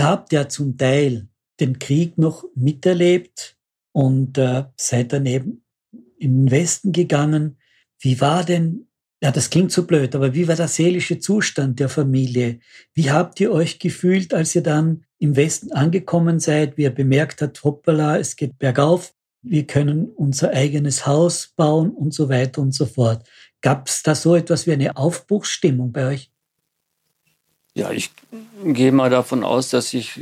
[0.00, 1.28] Ihr habt ja zum Teil
[1.60, 3.58] den Krieg noch miterlebt
[3.92, 5.62] und äh, seid dann eben
[6.16, 7.58] in den Westen gegangen.
[7.98, 8.86] Wie war denn,
[9.22, 12.60] ja, das klingt so blöd, aber wie war der seelische Zustand der Familie?
[12.94, 17.42] Wie habt ihr euch gefühlt, als ihr dann im Westen angekommen seid, wie ihr bemerkt
[17.42, 22.72] habt, hoppala, es geht bergauf, wir können unser eigenes Haus bauen und so weiter und
[22.72, 23.28] so fort.
[23.60, 26.30] Gab es da so etwas wie eine Aufbruchsstimmung bei euch?
[27.74, 28.10] Ja, ich
[28.64, 30.20] gehe mal davon aus, dass sich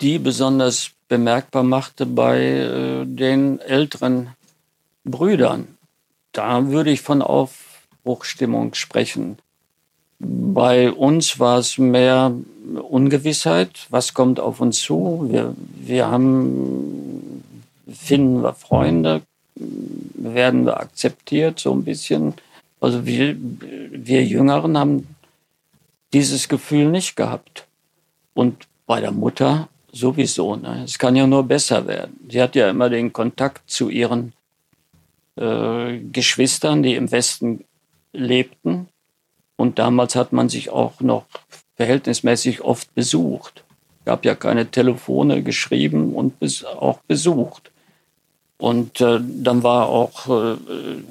[0.00, 4.30] die besonders bemerkbar machte bei äh, den älteren
[5.04, 5.68] Brüdern.
[6.32, 9.38] Da würde ich von Aufbruchstimmung sprechen.
[10.18, 12.32] Bei uns war es mehr
[12.88, 13.86] Ungewissheit.
[13.90, 15.26] Was kommt auf uns zu?
[15.30, 17.44] Wir, wir haben,
[17.92, 19.22] finden wir Freunde?
[19.54, 21.60] Werden wir akzeptiert?
[21.60, 22.34] So ein bisschen.
[22.80, 25.14] Also wir, wir Jüngeren haben
[26.12, 27.66] dieses Gefühl nicht gehabt.
[28.34, 30.56] Und bei der Mutter sowieso.
[30.56, 30.82] Ne?
[30.84, 32.18] Es kann ja nur besser werden.
[32.28, 34.32] Sie hat ja immer den Kontakt zu ihren
[35.36, 37.64] äh, Geschwistern, die im Westen
[38.12, 38.88] lebten.
[39.56, 41.26] Und damals hat man sich auch noch
[41.76, 43.64] verhältnismäßig oft besucht.
[44.00, 47.70] Es gab ja keine Telefone geschrieben und bis, auch besucht.
[48.58, 50.56] Und äh, dann war auch äh,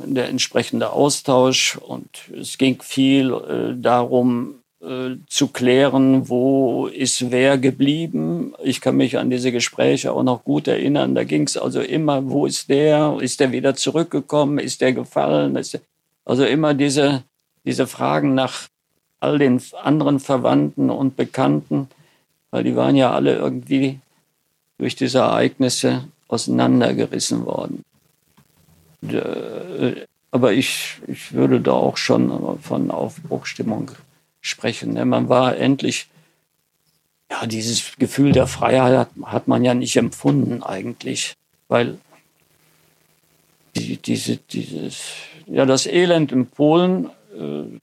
[0.06, 7.58] der entsprechende Austausch und es ging viel äh, darum, äh, zu klären, wo ist wer
[7.58, 8.54] geblieben.
[8.64, 11.16] Ich kann mich an diese Gespräche auch noch gut erinnern.
[11.16, 13.18] Da ging es also immer, wo ist der?
[13.22, 14.60] Ist der wieder zurückgekommen?
[14.60, 15.56] Ist der gefallen?
[15.56, 15.82] Ist der
[16.26, 17.24] also immer diese,
[17.66, 18.68] diese Fragen nach
[19.20, 21.88] all den anderen Verwandten und Bekannten,
[22.52, 24.00] weil die waren ja alle irgendwie
[24.78, 27.84] durch diese Ereignisse auseinandergerissen worden.
[29.02, 33.92] Äh, aber ich, ich würde da auch schon von Aufbruchstimmung
[34.44, 34.94] sprechen.
[34.94, 35.06] Ne?
[35.06, 36.08] Man war endlich,
[37.32, 41.34] ja, dieses Gefühl der Freiheit hat, hat man ja nicht empfunden eigentlich,
[41.68, 41.98] weil
[43.76, 45.02] die, diese, dieses,
[45.48, 47.80] ja, das Elend in Polen äh,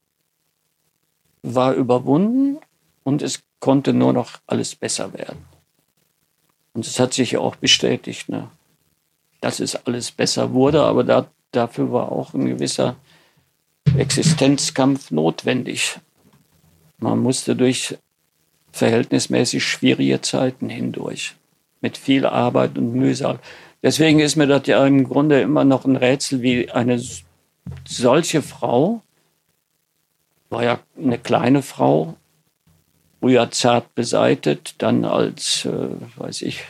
[1.42, 2.58] war überwunden
[3.02, 5.44] und es konnte nur noch alles besser werden.
[6.72, 8.48] Und es hat sich ja auch bestätigt, ne?
[9.40, 12.96] dass es alles besser wurde, aber da, dafür war auch ein gewisser
[13.96, 15.98] Existenzkampf notwendig.
[17.00, 17.96] Man musste durch
[18.72, 21.34] verhältnismäßig schwierige Zeiten hindurch,
[21.80, 23.38] mit viel Arbeit und Mühsal.
[23.82, 27.02] Deswegen ist mir das ja im Grunde immer noch ein Rätsel, wie eine
[27.86, 29.02] solche Frau,
[30.50, 32.16] war ja eine kleine Frau,
[33.20, 36.62] früher zart beseitet, dann als, äh, weiß ich,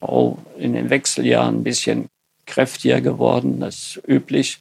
[0.00, 2.08] Frau in den Wechseljahren ein bisschen
[2.46, 4.60] kräftiger geworden, das ist üblich.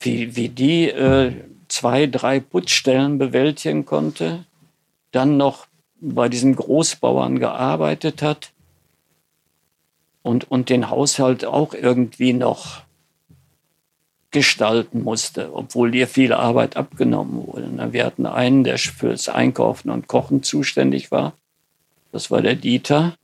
[0.00, 1.32] Wie, wie die äh,
[1.72, 4.44] zwei, drei Putzstellen bewältigen konnte,
[5.10, 5.66] dann noch
[6.00, 8.52] bei diesen Großbauern gearbeitet hat
[10.22, 12.82] und, und den Haushalt auch irgendwie noch
[14.32, 17.92] gestalten musste, obwohl dir viel Arbeit abgenommen wurde.
[17.92, 21.32] Wir hatten einen, der fürs Einkaufen und Kochen zuständig war.
[22.12, 23.14] Das war der Dieter.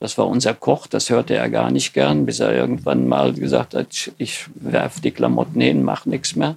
[0.00, 0.86] Das war unser Koch.
[0.86, 5.10] Das hörte er gar nicht gern, bis er irgendwann mal gesagt hat, ich werf die
[5.12, 6.56] Klamotten hin, mach nichts mehr.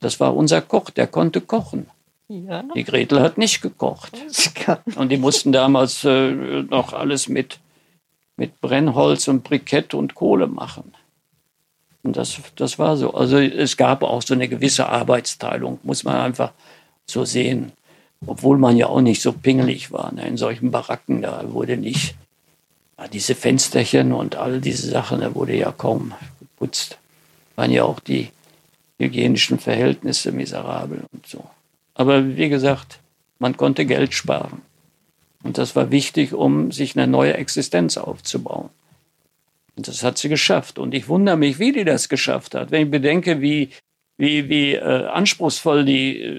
[0.00, 1.86] Das war unser Koch, der konnte kochen.
[2.28, 2.62] Ja.
[2.74, 4.12] Die Gretel hat nicht gekocht.
[4.96, 7.58] Und die mussten damals äh, noch alles mit,
[8.36, 10.92] mit Brennholz und Brikett und Kohle machen.
[12.02, 13.14] Und das, das war so.
[13.14, 16.52] Also es gab auch so eine gewisse Arbeitsteilung, muss man einfach
[17.06, 17.72] so sehen.
[18.26, 20.12] Obwohl man ja auch nicht so pingelig war.
[20.12, 20.26] Ne?
[20.26, 22.14] In solchen Baracken, da wurde nicht,
[22.98, 26.98] ja, diese Fensterchen und all diese Sachen, da wurde ja kaum geputzt.
[27.56, 28.30] Waren ja auch die
[28.98, 31.44] hygienischen Verhältnisse miserabel und so.
[31.94, 33.00] Aber wie gesagt,
[33.38, 34.62] man konnte Geld sparen.
[35.42, 38.70] Und das war wichtig, um sich eine neue Existenz aufzubauen.
[39.76, 40.78] Und das hat sie geschafft.
[40.78, 42.72] Und ich wundere mich, wie die das geschafft hat.
[42.72, 43.70] Wenn ich bedenke, wie,
[44.16, 46.32] wie, wie äh, anspruchsvoll die äh,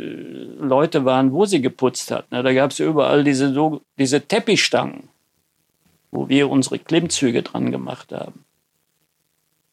[0.59, 2.25] Leute waren, wo sie geputzt hat.
[2.31, 5.07] Na, da gab es überall diese, diese Teppichstangen,
[6.11, 8.43] wo wir unsere Klimmzüge dran gemacht haben.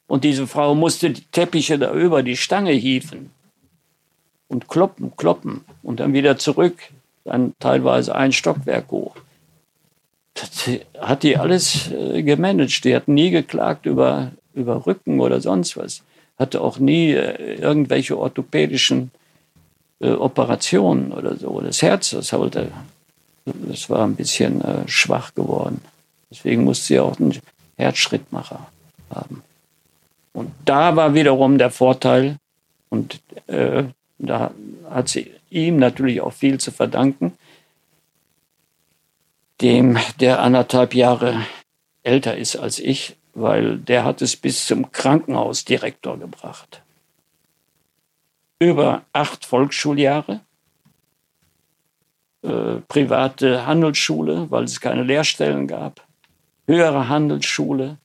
[0.06, 3.30] Und diese Frau musste die Teppiche da über die Stange hieven
[4.48, 6.78] und kloppen, kloppen und dann wieder zurück,
[7.24, 9.16] dann teilweise ein Stockwerk hoch.
[10.34, 10.70] Das
[11.00, 12.84] hat die alles äh, gemanagt.
[12.84, 16.02] Die hat nie geklagt über, über Rücken oder sonst was.
[16.38, 19.10] Hatte auch nie äh, irgendwelche orthopädischen
[20.00, 21.60] äh, Operationen oder so.
[21.60, 22.70] Das Herz, das wollte,
[23.46, 25.80] das war ein bisschen äh, schwach geworden.
[26.30, 27.38] Deswegen musste sie auch einen
[27.78, 28.66] Herzschrittmacher
[29.10, 29.42] haben.
[30.36, 32.36] Und da war wiederum der Vorteil,
[32.90, 33.84] und äh,
[34.18, 34.50] da
[34.90, 37.32] hat sie ihm natürlich auch viel zu verdanken.
[39.60, 41.40] dem der anderthalb Jahre
[42.02, 46.82] älter ist als ich, weil der hat es bis zum Krankenhausdirektor gebracht.
[48.58, 50.40] Über acht Volksschuljahre,
[52.42, 56.06] äh, private Handelsschule, weil es keine Lehrstellen gab,
[56.66, 57.96] höhere Handelsschule,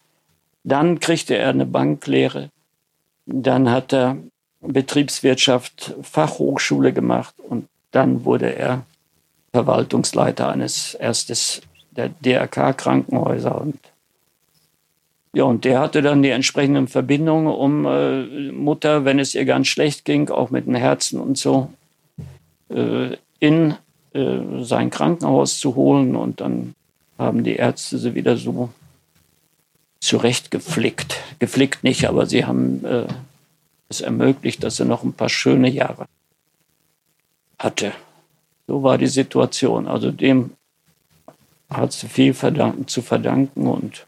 [0.63, 2.50] dann kriegte er eine Banklehre,
[3.25, 4.18] dann hat er
[4.62, 8.86] Betriebswirtschaft Fachhochschule gemacht und dann wurde er
[9.54, 11.62] Verwaltungsleiter eines erstes
[11.92, 13.78] der DRK-Krankenhäuser und
[15.34, 19.68] ja, und der hatte dann die entsprechenden Verbindungen, um äh, Mutter, wenn es ihr ganz
[19.68, 21.72] schlecht ging, auch mit dem Herzen und so,
[22.69, 23.75] äh, in
[24.13, 26.18] äh, sein Krankenhaus zu holen.
[26.18, 26.75] Und dann
[27.18, 28.69] haben die Ärzte sie wieder so
[30.12, 31.22] zurechtgeflickt.
[31.40, 33.08] Geflickt nicht, aber sie haben äh,
[33.88, 36.06] es ermöglicht, dass er noch ein paar schöne Jahre
[37.58, 37.94] hatte.
[38.68, 39.88] So war die Situation.
[39.88, 40.52] Also dem
[41.69, 44.06] hat sie viel verdanken, zu verdanken und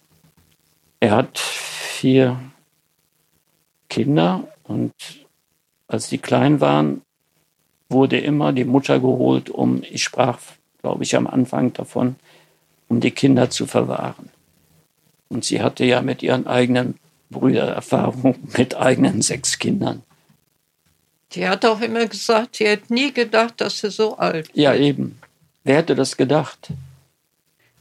[1.00, 2.38] er hat vier
[3.88, 4.94] Kinder und
[5.88, 7.02] als die klein waren,
[7.88, 10.40] wurde immer die Mutter geholt, um, ich sprach,
[10.82, 12.18] glaube ich, am Anfang davon,
[12.90, 14.33] um die Kinder zu verwahren.
[15.34, 17.00] Und sie hatte ja mit ihren eigenen
[17.32, 20.04] Brüdern Erfahrung mit eigenen sechs Kindern.
[21.32, 24.56] Die hat auch immer gesagt, sie hätte nie gedacht, dass sie so alt ist.
[24.56, 25.18] Ja, eben.
[25.64, 26.70] Wer hätte das gedacht?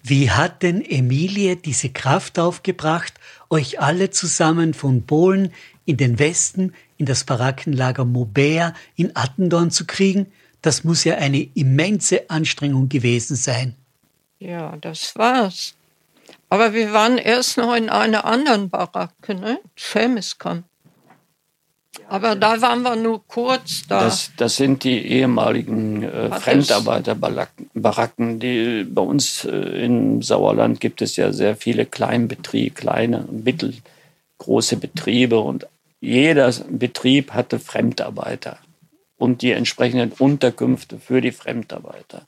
[0.03, 3.13] Wie hat denn Emilie diese Kraft aufgebracht,
[3.51, 5.53] euch alle zusammen von Polen
[5.85, 10.33] in den Westen, in das Barackenlager Maubert in Attendorn zu kriegen?
[10.63, 13.75] Das muss ja eine immense Anstrengung gewesen sein.
[14.39, 15.75] Ja, das war's.
[16.53, 19.59] Aber wir waren erst noch in einer anderen Baracke, ne?
[19.75, 20.67] Chemiskamp.
[22.11, 24.05] Aber da waren wir nur kurz da.
[24.05, 28.39] Das, das sind die ehemaligen äh, Fremdarbeiterbaracken.
[28.39, 34.77] Die, bei uns äh, im Sauerland gibt es ja sehr viele Kleinbetriebe, kleine und mittelgroße
[34.77, 35.41] Betriebe.
[35.41, 35.67] Und
[36.03, 38.59] jeder Betrieb hatte Fremdarbeiter
[39.17, 42.27] und die entsprechenden Unterkünfte für die Fremdarbeiter.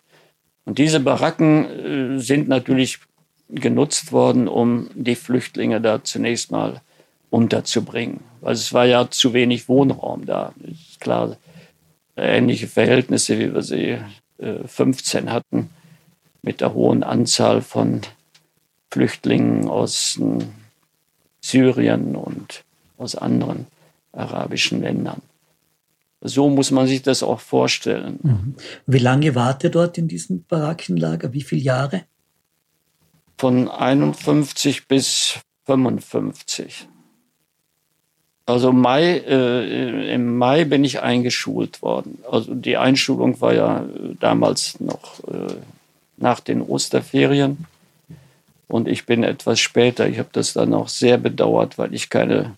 [0.64, 3.00] Und diese Baracken äh, sind natürlich
[3.48, 6.80] genutzt worden, um die Flüchtlinge da zunächst mal
[7.30, 8.20] unterzubringen.
[8.40, 10.52] Weil es war ja zu wenig Wohnraum da.
[10.62, 11.36] Ist klar,
[12.16, 13.98] ähnliche Verhältnisse, wie wir sie
[14.38, 15.70] äh, 15 hatten,
[16.42, 18.02] mit der hohen Anzahl von
[18.90, 20.44] Flüchtlingen aus äh,
[21.40, 22.64] Syrien und
[22.98, 23.66] aus anderen
[24.12, 25.20] arabischen Ländern.
[26.20, 28.18] So muss man sich das auch vorstellen.
[28.22, 28.54] Mhm.
[28.86, 31.32] Wie lange wart ihr dort in diesem Barackenlager?
[31.32, 32.04] Wie viele Jahre?
[33.36, 36.88] Von 51 bis 55.
[38.46, 42.22] Also Mai, äh, im Mai bin ich eingeschult worden.
[42.30, 45.54] Also die Einschulung war ja äh, damals noch äh,
[46.18, 47.66] nach den Osterferien.
[48.68, 50.08] Und ich bin etwas später.
[50.08, 52.54] Ich habe das dann auch sehr bedauert, weil ich keine,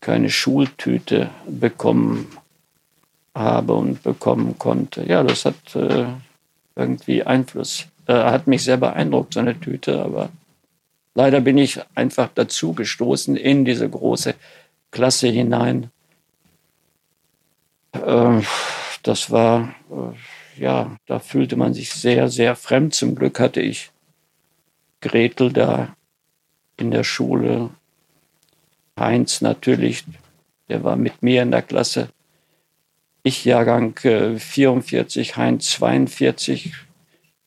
[0.00, 2.28] keine Schultüte bekommen
[3.34, 5.04] habe und bekommen konnte.
[5.04, 6.06] Ja, das hat äh,
[6.76, 10.02] irgendwie Einfluss, äh, hat mich sehr beeindruckt, so eine Tüte.
[10.02, 10.30] Aber
[11.14, 14.34] leider bin ich einfach dazu gestoßen in diese große
[14.90, 15.90] Klasse hinein.
[17.92, 18.42] Äh,
[19.02, 22.94] das war, äh, ja, da fühlte man sich sehr, sehr fremd.
[22.94, 23.90] Zum Glück hatte ich
[25.00, 25.94] Gretel da
[26.76, 27.70] in der Schule.
[28.98, 30.04] Heinz natürlich,
[30.68, 32.08] der war mit mir in der Klasse.
[33.22, 36.85] Ich Jahrgang 44, äh, Heinz 42.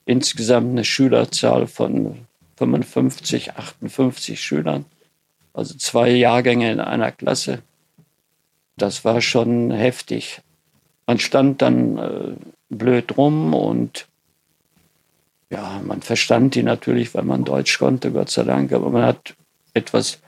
[0.10, 2.26] Insgesamt eine Schülerzahl von
[2.58, 4.86] 55, 58 Schülern
[5.54, 7.62] also zwei Jahrgänge in einer Klasse.
[8.78, 10.42] Das war schon heftig.
[11.06, 12.36] Man stand dann äh,
[12.70, 14.08] blöd rum und
[15.50, 19.36] ja, man verstand die natürlich, weil man Deutsch konnte, Gott sei Dank, aber man hat
[19.74, 20.20] etwas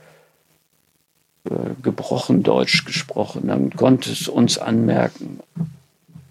[1.46, 3.46] äh, gebrochen Deutsch gesprochen.
[3.46, 5.40] Man konnte es uns anmerken.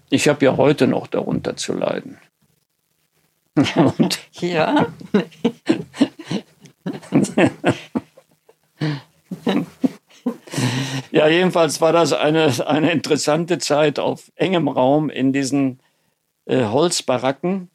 [0.09, 2.17] Ich habe ja heute noch darunter zu leiden.
[3.55, 4.87] Und ja.
[11.11, 15.79] ja, jedenfalls war das eine, eine interessante Zeit auf engem Raum in diesen
[16.45, 17.69] äh, Holzbaracken.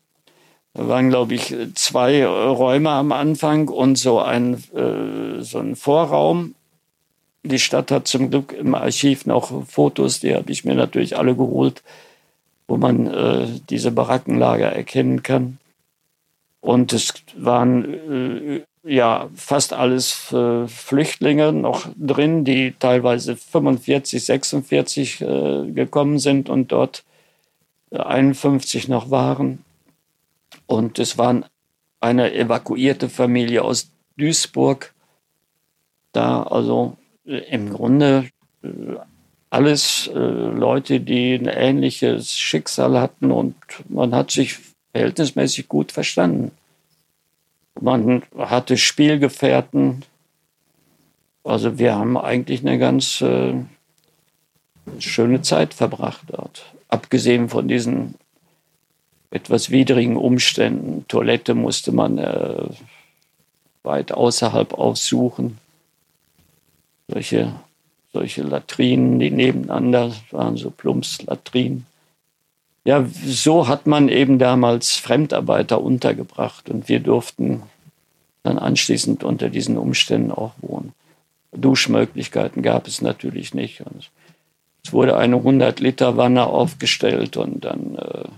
[0.72, 6.54] Da waren, glaube ich, zwei Räume am Anfang und so ein, äh, so ein Vorraum.
[7.44, 11.34] Die Stadt hat zum Glück im Archiv noch Fotos, die habe ich mir natürlich alle
[11.34, 11.82] geholt,
[12.66, 15.58] wo man äh, diese Barackenlager erkennen kann.
[16.66, 17.94] Und es waren
[18.52, 26.48] äh, ja fast alles äh, Flüchtlinge noch drin, die teilweise 45, 46 äh, gekommen sind
[26.48, 27.04] und dort
[27.92, 29.64] 51 noch waren.
[30.66, 31.44] Und es waren
[32.00, 34.92] eine evakuierte Familie aus Duisburg.
[36.10, 38.28] Da also im Grunde
[39.50, 43.54] alles Leute, die ein ähnliches Schicksal hatten und
[43.88, 44.58] man hat sich
[44.96, 46.52] verhältnismäßig gut verstanden.
[47.78, 50.04] Man hatte Spielgefährten.
[51.44, 53.54] Also wir haben eigentlich eine ganz äh,
[54.98, 56.64] schöne Zeit verbracht dort.
[56.88, 58.14] Abgesehen von diesen
[59.30, 61.04] etwas widrigen Umständen.
[61.08, 62.68] Toilette musste man äh,
[63.82, 65.58] weit außerhalb aufsuchen.
[67.08, 67.52] Solche,
[68.14, 71.84] solche Latrinen, die nebeneinander waren, so Plumpslatrinen.
[72.86, 77.64] Ja, so hat man eben damals Fremdarbeiter untergebracht und wir durften
[78.44, 80.92] dann anschließend unter diesen Umständen auch wohnen.
[81.50, 83.80] Duschmöglichkeiten gab es natürlich nicht.
[83.80, 84.12] Und
[84.84, 88.28] es wurde eine 100-Liter-Wanne aufgestellt und dann äh,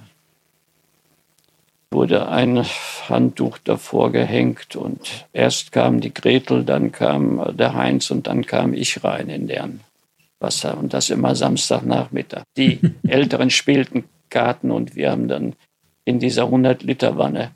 [1.91, 2.65] wurde ein
[3.07, 8.73] Handtuch davor gehängt und erst kam die Gretel, dann kam der Heinz und dann kam
[8.73, 9.81] ich rein in deren
[10.41, 12.45] Wasser und das immer Samstagnachmittag.
[12.57, 15.55] Die Älteren spielten Karten und wir haben dann
[16.05, 17.51] in dieser 100-Liter-Wanne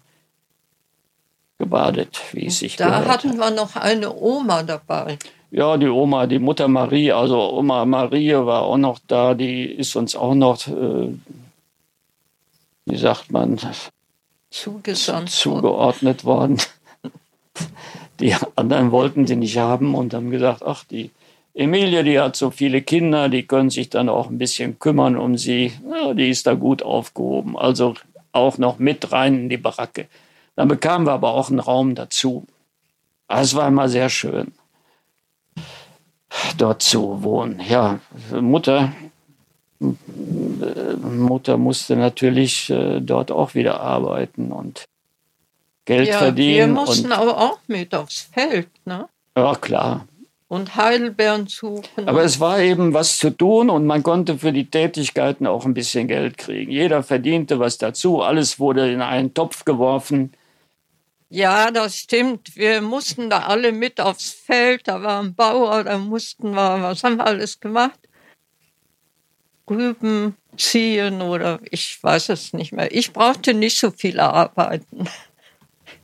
[1.58, 5.18] gebadet, wie es sich Da hatten wir noch eine Oma dabei.
[5.50, 9.94] Ja, die Oma, die Mutter Marie, also Oma Marie war auch noch da, die ist
[9.96, 11.08] uns auch noch, äh,
[12.86, 13.60] wie sagt man,
[14.50, 16.58] zugesandt zugeordnet worden.
[18.20, 21.10] Die anderen wollten sie nicht haben und haben gesagt, ach, die
[21.54, 25.36] Emilie, die hat so viele Kinder, die können sich dann auch ein bisschen kümmern um
[25.36, 25.72] sie.
[25.90, 27.58] Ja, die ist da gut aufgehoben.
[27.58, 27.94] Also
[28.32, 30.08] auch noch mit rein in die Baracke.
[30.56, 32.46] Dann bekamen wir aber auch einen Raum dazu.
[33.28, 34.52] Es war immer sehr schön,
[36.58, 37.60] dort zu wohnen.
[37.66, 38.00] Ja,
[38.38, 38.92] Mutter,
[41.00, 44.84] Mutter musste natürlich äh, dort auch wieder arbeiten und
[45.84, 46.56] Geld ja, verdienen.
[46.56, 49.08] Wir mussten aber auch mit aufs Feld, ne?
[49.36, 50.06] Ja, klar.
[50.52, 52.06] Und Heidelbeeren suchen.
[52.06, 55.72] Aber es war eben was zu tun und man konnte für die Tätigkeiten auch ein
[55.72, 56.70] bisschen Geld kriegen.
[56.70, 60.34] Jeder verdiente was dazu, alles wurde in einen Topf geworfen.
[61.30, 62.54] Ja, das stimmt.
[62.54, 64.88] Wir mussten da alle mit aufs Feld.
[64.88, 67.98] Da war ein Bauer, da mussten wir, was haben wir alles gemacht?
[69.70, 72.94] Rüben ziehen oder ich weiß es nicht mehr.
[72.94, 75.08] Ich brauchte nicht so viel arbeiten.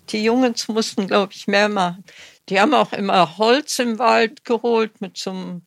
[0.08, 2.02] Die Jungs mussten, glaube ich, mehr machen.
[2.48, 5.62] Die haben auch immer Holz im Wald geholt mit so einem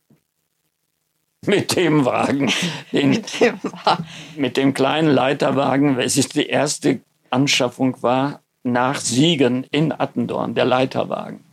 [1.44, 2.52] mit dem Wagen,
[2.92, 4.06] den, mit dem Wagen.
[4.36, 11.44] mit dem kleinen Leiterwagen, welches die erste Anschaffung war nach Siegen in Attendorn, der Leiterwagen.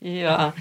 [0.00, 0.54] Ja,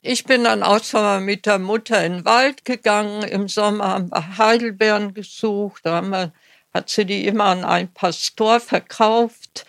[0.00, 3.22] ich bin dann auch schon mal mit der Mutter in den Wald gegangen.
[3.22, 5.82] Im Sommer haben wir Heidelbeeren gesucht.
[5.84, 6.32] Da wir,
[6.74, 9.66] hat sie die immer an einen Pastor verkauft.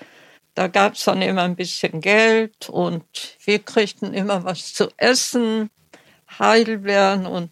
[0.56, 3.04] Da gab es dann immer ein bisschen Geld und
[3.44, 5.70] wir kriegten immer was zu essen,
[6.38, 7.52] Heidelbeeren und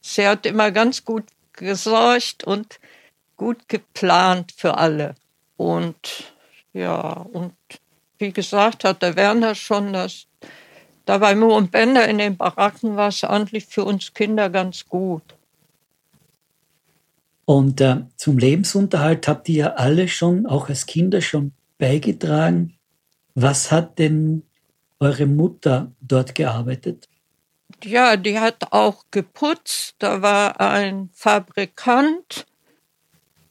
[0.00, 2.80] sie hat immer ganz gut gesorgt und
[3.36, 5.14] gut geplant für alle.
[5.56, 6.32] Und
[6.72, 7.54] ja, und
[8.18, 10.26] wie gesagt hat der Werner schon, dass
[11.06, 14.86] da bei Mu und Bender in den Baracken war es eigentlich für uns Kinder ganz
[14.88, 15.22] gut.
[17.44, 22.78] Und äh, zum Lebensunterhalt habt ihr ja alle schon, auch als Kinder schon beigetragen.
[23.34, 24.42] Was hat denn
[25.00, 27.08] eure Mutter dort gearbeitet?
[27.82, 29.96] Ja, die hat auch geputzt.
[29.98, 32.46] Da war ein Fabrikant,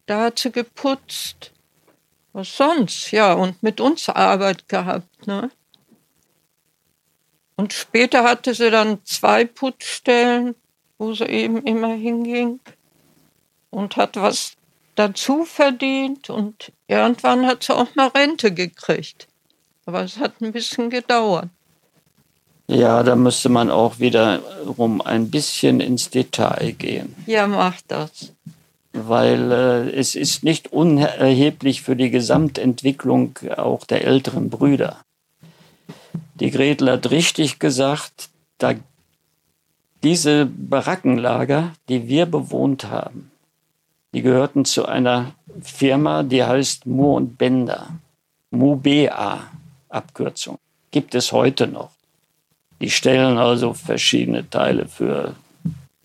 [0.06, 1.52] da hat sie geputzt.
[2.32, 3.12] Was sonst?
[3.12, 5.28] Ja, und mit uns Arbeit gehabt.
[5.28, 5.52] Ne?
[7.56, 10.56] Und später hatte sie dann zwei Putzstellen,
[10.98, 12.60] wo sie eben immer hinging
[13.70, 14.56] und hat was
[14.96, 19.28] dazu verdient und irgendwann hat sie auch mal Rente gekriegt.
[19.86, 21.50] Aber es hat ein bisschen gedauert.
[22.68, 27.14] Ja, da müsste man auch wiederum ein bisschen ins Detail gehen.
[27.26, 28.32] Ja, macht das.
[28.94, 35.02] Weil äh, es ist nicht unerheblich für die Gesamtentwicklung auch der älteren Brüder.
[36.36, 38.76] Die Gretel hat richtig gesagt, da
[40.04, 43.32] diese Barackenlager, die wir bewohnt haben,
[44.14, 47.88] die gehörten zu einer Firma, die heißt Mu und Bender.
[48.52, 49.50] MUBA,
[49.90, 50.60] Abkürzung.
[50.92, 51.90] Gibt es heute noch.
[52.80, 55.36] Die stellen also verschiedene Teile für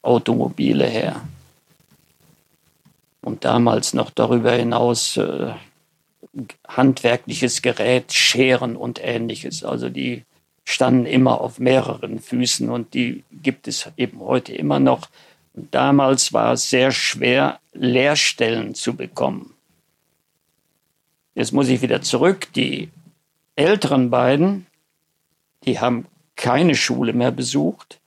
[0.03, 1.21] Automobile her.
[3.21, 5.53] Und damals noch darüber hinaus äh,
[6.67, 9.65] handwerkliches Gerät, Scheren und ähnliches.
[9.65, 10.25] Also die
[10.65, 15.09] standen immer auf mehreren Füßen und die gibt es eben heute immer noch.
[15.71, 19.55] Damals war es sehr schwer, Lehrstellen zu bekommen.
[21.35, 22.49] Jetzt muss ich wieder zurück.
[22.55, 22.91] Die
[23.55, 24.67] älteren beiden,
[25.65, 28.01] die haben keine Schule mehr besucht.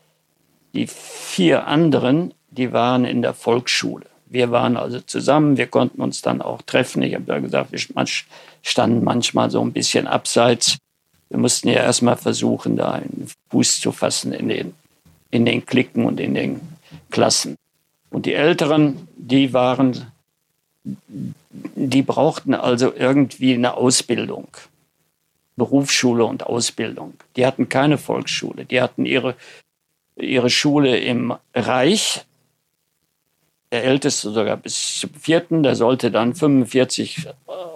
[0.73, 4.05] Die vier anderen, die waren in der Volksschule.
[4.25, 7.01] Wir waren also zusammen, wir konnten uns dann auch treffen.
[7.03, 8.05] Ich habe ja gesagt, wir
[8.61, 10.77] standen manchmal so ein bisschen abseits.
[11.29, 14.73] Wir mussten ja erstmal versuchen, da einen Fuß zu fassen in den,
[15.31, 16.61] in den Klicken und in den
[17.11, 17.57] Klassen.
[18.09, 20.11] Und die Älteren, die waren,
[20.83, 24.47] die brauchten also irgendwie eine Ausbildung.
[25.55, 27.13] Berufsschule und Ausbildung.
[27.35, 28.65] Die hatten keine Volksschule.
[28.65, 29.35] Die hatten ihre,
[30.15, 32.25] ihre Schule im Reich.
[33.71, 37.27] Der Älteste sogar bis zum vierten, der sollte dann 45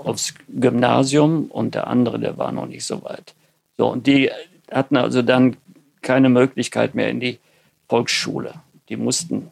[0.03, 3.33] aufs Gymnasium und der andere, der war noch nicht so weit.
[3.77, 4.29] So, und die
[4.71, 5.55] hatten also dann
[6.01, 7.39] keine Möglichkeit mehr in die
[7.87, 8.53] Volksschule.
[8.89, 9.49] Die mussten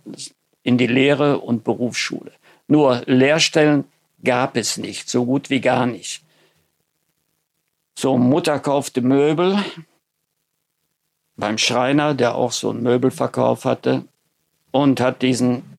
[0.64, 2.32] in die Lehre und Berufsschule.
[2.68, 3.86] Nur Lehrstellen
[4.24, 6.24] gab es nicht, so gut wie gar nicht.
[7.98, 9.64] So, Mutter kaufte Möbel
[11.36, 14.06] beim Schreiner, der auch so einen Möbelverkauf hatte,
[14.72, 15.78] und hat diesen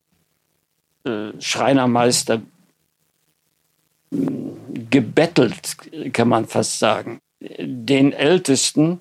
[1.05, 2.43] äh, Schreinermeister
[4.11, 5.77] hm, gebettelt,
[6.13, 9.01] kann man fast sagen, den Ältesten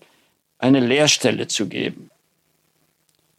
[0.57, 2.09] eine Lehrstelle zu geben.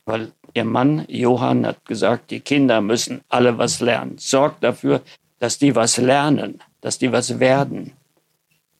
[0.04, 4.16] Weil ihr Mann Johann hat gesagt, die Kinder müssen alle was lernen.
[4.18, 5.02] Sorgt dafür,
[5.38, 7.92] dass die was lernen, dass die was werden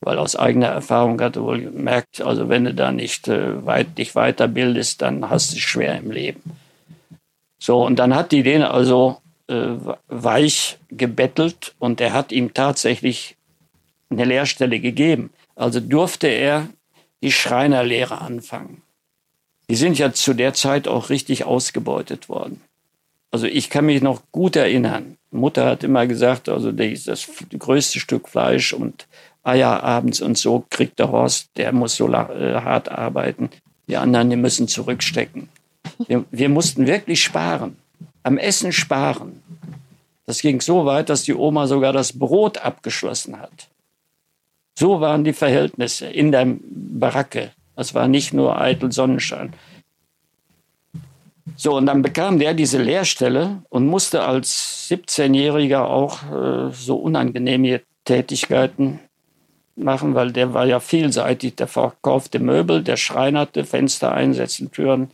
[0.05, 3.97] weil aus eigener Erfahrung hat er wohl gemerkt, also wenn du da nicht äh, weit,
[3.97, 6.43] dich weiterbildest, dann hast du es schwer im Leben.
[7.57, 9.73] So, und dann hat die den also äh,
[10.07, 13.35] weich gebettelt und er hat ihm tatsächlich
[14.11, 15.31] eine Lehrstelle gegeben.
[15.55, 16.67] Also durfte er
[17.23, 18.83] die Schreinerlehre anfangen.
[19.69, 22.61] Die sind ja zu der Zeit auch richtig ausgebeutet worden.
[23.31, 25.17] Also ich kann mich noch gut erinnern.
[25.31, 29.07] Mutter hat immer gesagt, also das größte Stück Fleisch und
[29.43, 32.13] Eier abends und so kriegt der Horst, der muss so äh,
[32.61, 33.49] hart arbeiten.
[33.87, 35.49] Die anderen, die müssen zurückstecken.
[36.07, 37.75] Wir, wir mussten wirklich sparen,
[38.23, 39.43] am Essen sparen.
[40.25, 43.67] Das ging so weit, dass die Oma sogar das Brot abgeschlossen hat.
[44.77, 47.51] So waren die Verhältnisse in der Baracke.
[47.75, 49.53] Das war nicht nur eitel Sonnenschein.
[51.55, 57.81] So, und dann bekam der diese Lehrstelle und musste als 17-Jähriger auch äh, so unangenehme
[58.03, 58.99] Tätigkeiten
[59.75, 61.55] machen, weil der war ja vielseitig.
[61.55, 65.11] Der verkaufte Möbel, der schreinerte, Fenster einsetzen, Türen.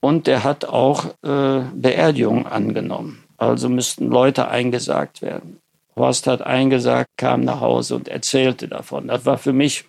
[0.00, 3.22] Und der hat auch äh, Beerdigungen angenommen.
[3.36, 5.60] Also müssten Leute eingesagt werden.
[5.96, 9.08] Horst hat eingesagt, kam nach Hause und erzählte davon.
[9.08, 9.84] Das war für mich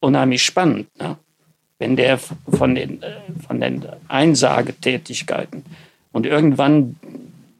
[0.00, 0.88] unheimlich spannend.
[0.98, 1.16] Ne?
[1.78, 5.64] Wenn der von den, äh, von den Einsagetätigkeiten
[6.12, 6.96] und irgendwann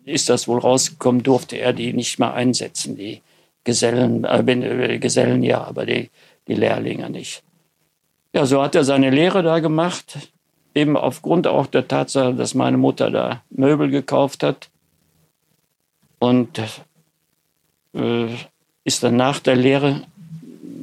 [0.05, 3.21] ist das wohl rausgekommen, durfte er die nicht mehr einsetzen, die
[3.65, 6.11] Gesellen, äh, Gesellen ja, aber die,
[6.47, 7.43] die Lehrlinge nicht.
[8.33, 10.19] Ja, so hat er seine Lehre da gemacht,
[10.75, 14.69] eben aufgrund auch der Tatsache, dass meine Mutter da Möbel gekauft hat.
[16.19, 16.61] Und
[17.95, 18.29] äh,
[18.85, 20.03] ist dann nach der Lehre,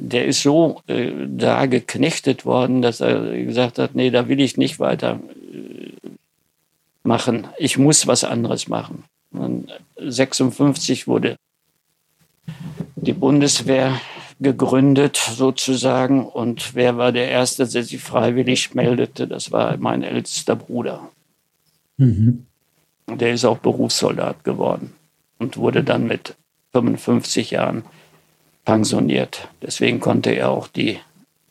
[0.08, 4.56] der ist so äh, da geknechtet worden, dass er gesagt hat, nee, da will ich
[4.56, 5.20] nicht weiter
[5.52, 6.08] äh,
[7.02, 7.46] machen.
[7.58, 9.04] Ich muss was anderes machen.
[9.32, 11.36] Und 56 wurde
[12.96, 14.00] die Bundeswehr
[14.40, 16.26] gegründet sozusagen.
[16.26, 19.26] Und wer war der Erste, der sich freiwillig meldete?
[19.26, 21.08] Das war mein ältester Bruder.
[21.96, 22.46] Mhm.
[23.08, 24.92] Der ist auch Berufssoldat geworden
[25.38, 26.36] und wurde dann mit
[26.72, 27.84] 55 Jahren
[28.64, 29.48] pensioniert.
[29.62, 31.00] Deswegen konnte er auch die,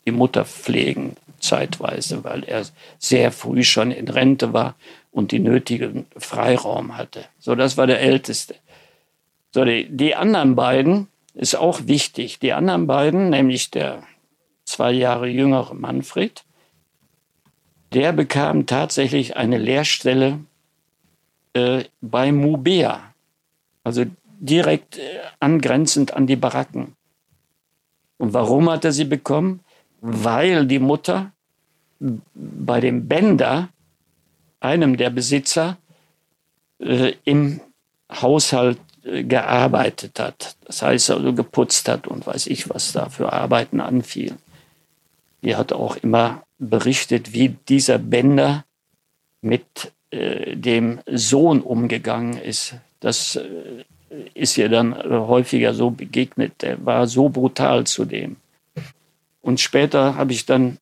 [0.06, 2.64] die Mutter pflegen zeitweise, weil er
[2.98, 4.74] sehr früh schon in Rente war
[5.12, 7.24] und die nötigen Freiraum hatte.
[7.38, 8.56] So, das war der Älteste.
[9.52, 12.38] So, die, die anderen beiden, ist auch wichtig.
[12.38, 14.04] Die anderen beiden, nämlich der
[14.64, 16.44] zwei Jahre jüngere Manfred,
[17.92, 20.40] der bekam tatsächlich eine Lehrstelle
[21.52, 23.14] äh, bei Mubea,
[23.82, 24.04] also
[24.40, 26.93] direkt äh, angrenzend an die Baracken.
[28.18, 29.60] Und warum hat er sie bekommen?
[30.00, 31.32] Weil die Mutter
[31.98, 33.68] bei dem Bender,
[34.60, 35.78] einem der Besitzer,
[36.78, 37.60] äh, im
[38.10, 40.56] Haushalt gearbeitet hat.
[40.64, 44.36] Das heißt also geputzt hat und weiß ich, was da für Arbeiten anfiel.
[45.42, 48.64] Die hat auch immer berichtet, wie dieser Bender
[49.42, 52.76] mit äh, dem Sohn umgegangen ist.
[53.00, 53.84] Das äh,
[54.34, 56.62] ist ihr dann äh, häufiger so begegnet.
[56.62, 58.36] Der war so brutal zu dem.
[59.40, 60.78] Und später habe ich dann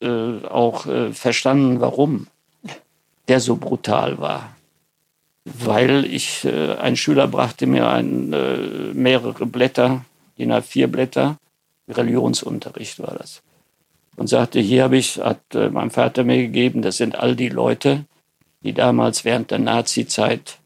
[0.00, 2.26] äh, auch äh, verstanden, warum
[3.28, 4.54] der so brutal war
[5.44, 8.56] weil ich, äh, ein Schüler brachte mir ein, äh,
[8.92, 10.04] mehrere Blätter,
[10.38, 11.38] DIN A4 Blätter,
[11.88, 13.42] Religionsunterricht war das.
[14.16, 17.48] Und sagte, hier habe ich, hat äh, mein Vater mir gegeben, das sind all die
[17.48, 18.04] Leute,
[18.62, 20.58] die damals während der Nazi-Zeit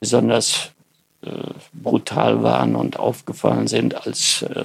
[0.00, 0.72] besonders
[1.72, 4.64] brutal waren und aufgefallen sind als äh,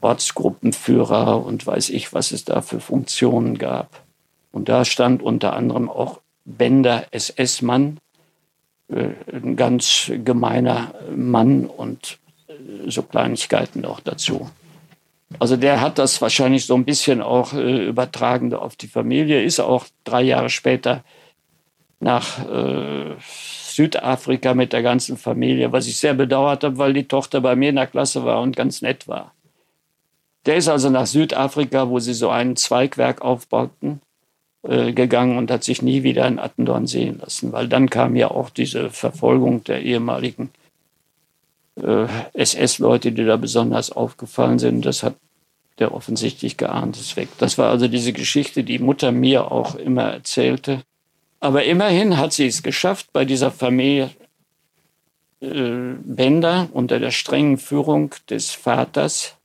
[0.00, 4.02] Ortsgruppenführer und weiß ich, was es da für Funktionen gab.
[4.52, 7.98] Und da stand unter anderem auch Bender SS-Mann,
[8.88, 14.50] äh, ein ganz gemeiner Mann und äh, so Kleinigkeiten noch dazu.
[15.38, 19.58] Also der hat das wahrscheinlich so ein bisschen auch äh, übertragen auf die Familie, ist
[19.58, 21.02] auch drei Jahre später
[22.04, 27.40] nach äh, Südafrika mit der ganzen Familie, was ich sehr bedauert habe, weil die Tochter
[27.40, 29.32] bei mir in der Klasse war und ganz nett war.
[30.46, 34.02] Der ist also nach Südafrika, wo sie so ein Zweigwerk aufbauten,
[34.62, 38.30] äh, gegangen und hat sich nie wieder in Attendorn sehen lassen, weil dann kam ja
[38.30, 40.50] auch diese Verfolgung der ehemaligen
[41.82, 44.84] äh, SS-Leute, die da besonders aufgefallen sind.
[44.84, 45.14] Das hat
[45.78, 47.28] der offensichtlich geahnt ist weg.
[47.38, 50.82] Das war also diese Geschichte, die Mutter mir auch immer erzählte.
[51.44, 54.08] Aber immerhin hat sie es geschafft, bei dieser Familie
[55.42, 59.36] äh, Bender unter der strengen Führung des Vaters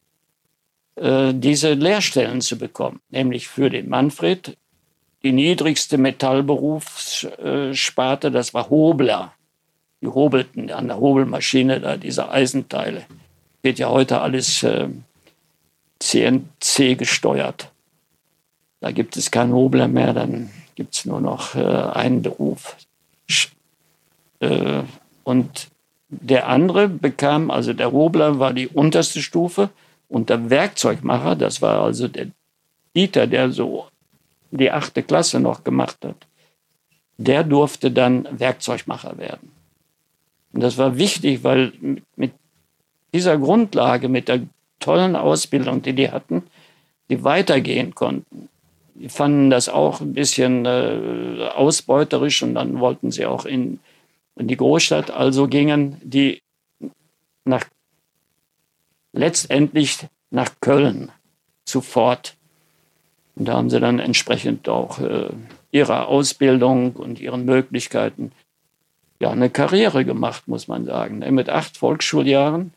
[0.95, 4.55] äh, diese Lehrstellen zu bekommen, nämlich für den Manfred
[5.23, 9.33] die niedrigste Metallberufssparte, das war Hobler.
[10.01, 13.05] Die hobelten an der Hobelmaschine da diese Eisenteile.
[13.62, 14.88] Wird ja heute alles äh,
[15.99, 17.73] CNC gesteuert.
[18.79, 22.77] Da gibt es keinen Hobler mehr, dann gibt es nur noch äh, einen Beruf.
[24.39, 24.83] Äh,
[25.25, 25.67] und
[26.07, 29.71] der andere bekam, also der Hobler war die unterste Stufe
[30.07, 32.27] und der Werkzeugmacher, das war also der
[32.95, 33.87] Dieter, der so
[34.51, 36.15] die achte Klasse noch gemacht hat,
[37.17, 39.51] der durfte dann Werkzeugmacher werden.
[40.53, 41.73] Und das war wichtig, weil
[42.15, 42.31] mit
[43.13, 44.41] dieser Grundlage, mit der
[44.79, 46.43] tollen Ausbildung, die die hatten,
[47.09, 48.48] die weitergehen konnten.
[48.99, 53.79] Die fanden das auch ein bisschen äh, ausbeuterisch und dann wollten sie auch in,
[54.35, 55.09] in die Großstadt.
[55.09, 56.41] Also gingen die
[57.45, 57.63] nach
[59.13, 59.99] letztendlich
[60.31, 61.12] nach Köln
[61.65, 62.35] sofort.
[63.35, 65.29] Und da haben sie dann entsprechend auch äh,
[65.71, 68.33] ihrer Ausbildung und ihren Möglichkeiten
[69.19, 71.19] ja eine Karriere gemacht, muss man sagen.
[71.33, 72.73] Mit acht Volksschuljahren.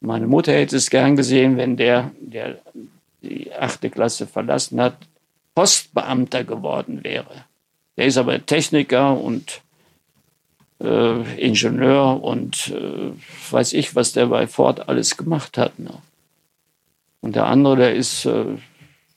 [0.00, 2.58] Meine Mutter hätte es gern gesehen, wenn der, der
[3.22, 4.96] die achte Klasse verlassen hat,
[5.58, 7.46] Postbeamter geworden wäre.
[7.96, 9.60] Der ist aber Techniker und
[10.80, 13.10] äh, Ingenieur und äh,
[13.50, 15.80] weiß ich, was der bei Ford alles gemacht hat.
[15.80, 15.90] Ne?
[17.22, 18.44] Und der andere, der ist, äh,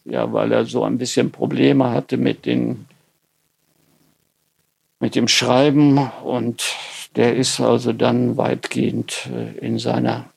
[0.06, 2.88] ja, weil er so ein bisschen Probleme hatte mit, den,
[5.00, 6.64] mit dem Schreiben und
[7.16, 10.32] der ist also dann weitgehend äh, in seiner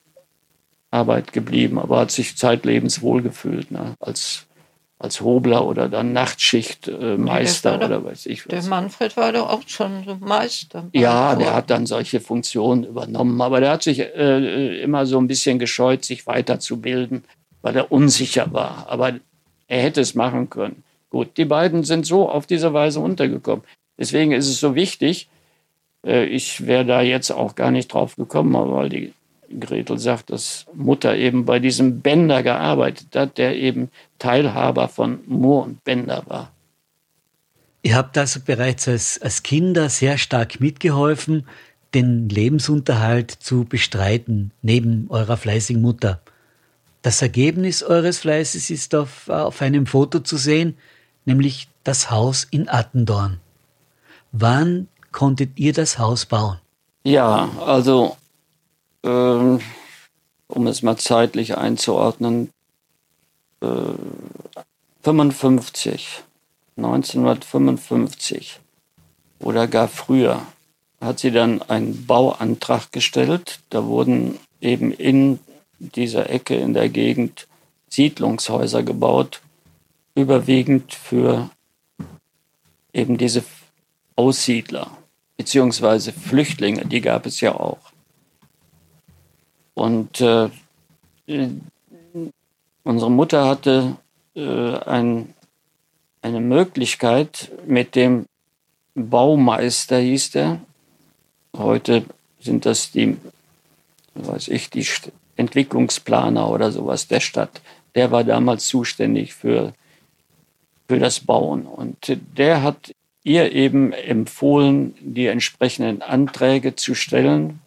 [0.91, 3.95] Arbeit geblieben, aber hat sich zeitlebens wohlgefühlt ne?
[3.99, 4.45] als
[4.97, 8.49] als Hobler oder dann Nachtschichtmeister äh, oder weiß ich was.
[8.49, 10.89] Der Manfred war doch auch schon so Meister.
[10.93, 15.27] Ja, der hat dann solche Funktionen übernommen, aber der hat sich äh, immer so ein
[15.27, 17.25] bisschen gescheut, sich weiterzubilden,
[17.61, 18.85] weil er unsicher war.
[18.87, 19.13] Aber
[19.67, 20.83] er hätte es machen können.
[21.09, 23.65] Gut, die beiden sind so auf diese Weise untergekommen.
[23.97, 25.29] Deswegen ist es so wichtig,
[26.05, 29.13] äh, ich wäre da jetzt auch gar nicht drauf gekommen, weil die
[29.59, 35.65] Gretel sagt, dass Mutter eben bei diesem Bender gearbeitet hat, der eben Teilhaber von Moor
[35.65, 36.51] und Bender war.
[37.81, 41.47] Ihr habt also bereits als, als Kinder sehr stark mitgeholfen,
[41.93, 46.19] den Lebensunterhalt zu bestreiten, neben eurer fleißigen Mutter.
[47.03, 50.75] Das Ergebnis eures Fleißes ist auf, auf einem Foto zu sehen,
[51.25, 53.39] nämlich das Haus in Attendorn.
[54.31, 56.57] Wann konntet ihr das Haus bauen?
[57.03, 58.17] Ja, also
[59.05, 59.59] äh,
[60.47, 62.49] um es mal zeitlich einzuordnen,
[63.61, 63.67] äh,
[65.03, 66.23] 55,
[66.77, 68.59] 1955
[69.39, 70.41] oder gar früher
[70.99, 73.59] hat sie dann einen Bauantrag gestellt.
[73.69, 75.39] Da wurden eben in
[75.79, 77.47] dieser Ecke in der Gegend
[77.89, 79.41] Siedlungshäuser gebaut,
[80.15, 81.49] überwiegend für
[82.93, 83.43] eben diese
[84.15, 84.89] Aussiedler
[85.37, 87.84] beziehungsweise Flüchtlinge, die gab es ja auch.
[89.75, 90.49] Und äh,
[92.83, 93.97] unsere Mutter hatte
[94.35, 95.33] äh, ein,
[96.21, 98.25] eine Möglichkeit mit dem
[98.95, 100.61] Baumeister, hieß der.
[101.55, 102.05] Heute
[102.39, 103.17] sind das die,
[104.15, 104.87] weiß ich, die
[105.35, 107.61] Entwicklungsplaner oder sowas der Stadt.
[107.95, 109.73] Der war damals zuständig für,
[110.87, 111.65] für das Bauen.
[111.65, 117.59] Und der hat ihr eben empfohlen, die entsprechenden Anträge zu stellen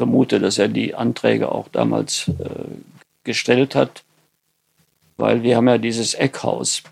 [0.00, 2.64] vermute, dass er die Anträge auch damals äh,
[3.22, 4.02] gestellt hat,
[5.18, 6.82] weil wir haben ja dieses Eckhaus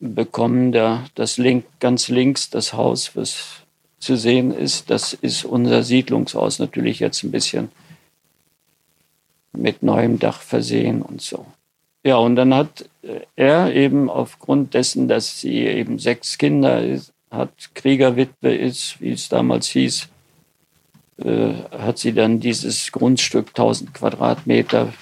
[0.00, 3.60] bekommen, da das link, ganz links das Haus, was
[4.00, 7.70] zu sehen ist, das ist unser Siedlungshaus natürlich jetzt ein bisschen
[9.52, 11.46] mit neuem Dach versehen und so.
[12.02, 12.90] Ja, und dann hat
[13.36, 19.28] er eben aufgrund dessen, dass sie eben sechs Kinder ist, hat, Kriegerwitwe ist, wie es
[19.28, 20.08] damals hieß,
[21.18, 24.92] äh, hat sie dann dieses Grundstück 1000 Quadratmeter,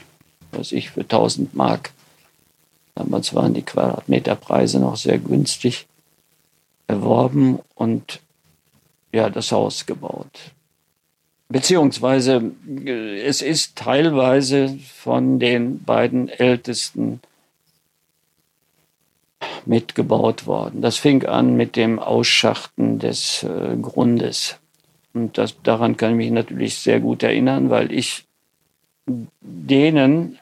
[0.52, 1.92] was ich für 1000 Mark,
[2.94, 5.86] damals waren die Quadratmeterpreise noch sehr günstig,
[6.86, 8.20] erworben und
[9.12, 10.52] ja, das Haus gebaut.
[11.48, 12.52] Beziehungsweise
[12.84, 17.20] äh, es ist teilweise von den beiden Ältesten
[19.66, 20.80] mitgebaut worden.
[20.80, 24.56] Das fing an mit dem Ausschachten des äh, Grundes.
[25.14, 28.24] Und das, daran kann ich mich natürlich sehr gut erinnern, weil ich
[29.06, 30.38] denen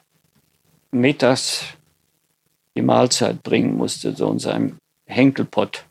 [0.91, 1.63] mittags
[2.75, 5.85] die Mahlzeit bringen musste, so in seinem Henkelpott.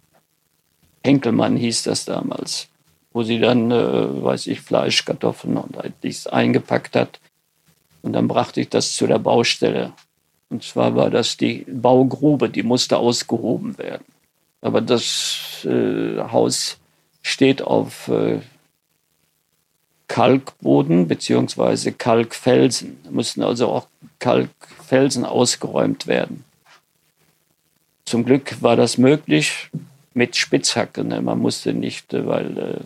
[1.05, 2.69] Henkelmann hieß das damals,
[3.13, 7.21] wo sie dann, äh, weiß ich, Fleisch, Kartoffeln und dies eingepackt hat.
[8.03, 9.93] Und dann brachte ich das zu der Baustelle.
[10.49, 14.05] Und zwar war das die Baugrube, die musste ausgehoben werden.
[14.61, 16.79] Aber das äh, Haus
[17.23, 18.41] steht auf äh,
[20.13, 22.99] Kalkboden beziehungsweise Kalkfelsen.
[23.03, 23.87] Da mussten also auch
[24.19, 26.45] Kalkfelsen ausgeräumt werden.
[28.05, 29.71] Zum Glück war das möglich
[30.13, 31.09] mit Spitzhacken.
[31.09, 31.23] Ne?
[31.23, 32.81] Man musste nicht, äh, weil äh,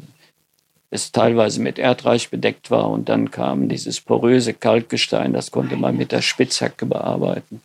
[0.91, 5.97] es teilweise mit Erdreich bedeckt war und dann kam dieses poröse Kalkgestein, das konnte man
[5.97, 7.61] mit der Spitzhacke bearbeiten.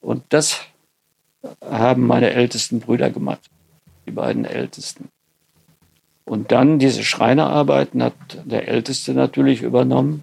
[0.00, 0.62] Und das
[1.64, 3.48] haben meine ältesten Brüder gemacht,
[4.08, 5.10] die beiden ältesten.
[6.30, 8.14] Und dann diese Schreinerarbeiten hat
[8.44, 10.22] der Älteste natürlich übernommen.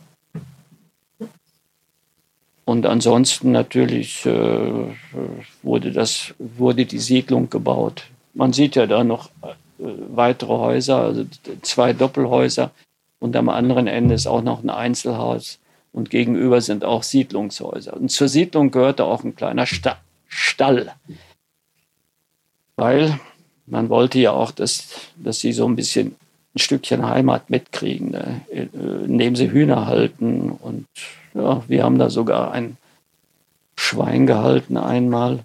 [2.63, 4.95] Und ansonsten natürlich äh,
[5.63, 8.05] wurde, das, wurde die Siedlung gebaut.
[8.33, 9.49] Man sieht ja da noch äh,
[10.07, 11.25] weitere Häuser, also
[11.61, 12.71] zwei Doppelhäuser
[13.19, 15.59] und am anderen Ende ist auch noch ein Einzelhaus
[15.91, 17.97] und gegenüber sind auch Siedlungshäuser.
[17.97, 19.65] Und zur Siedlung gehörte auch ein kleiner
[20.29, 20.93] Stall,
[22.77, 23.19] weil
[23.67, 26.15] man wollte ja auch, dass, dass sie so ein bisschen
[26.55, 28.41] ein Stückchen Heimat mitkriegen, ne?
[28.49, 28.67] Äh,
[29.05, 30.51] indem sie Hühner halten.
[30.51, 30.87] Und
[31.33, 32.77] ja, wir haben da sogar ein
[33.75, 35.39] Schwein gehalten einmal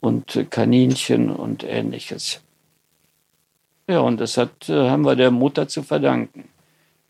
[0.00, 2.40] und Kaninchen und ähnliches.
[3.88, 6.48] Ja, und das hat, äh, haben wir der Mutter zu verdanken.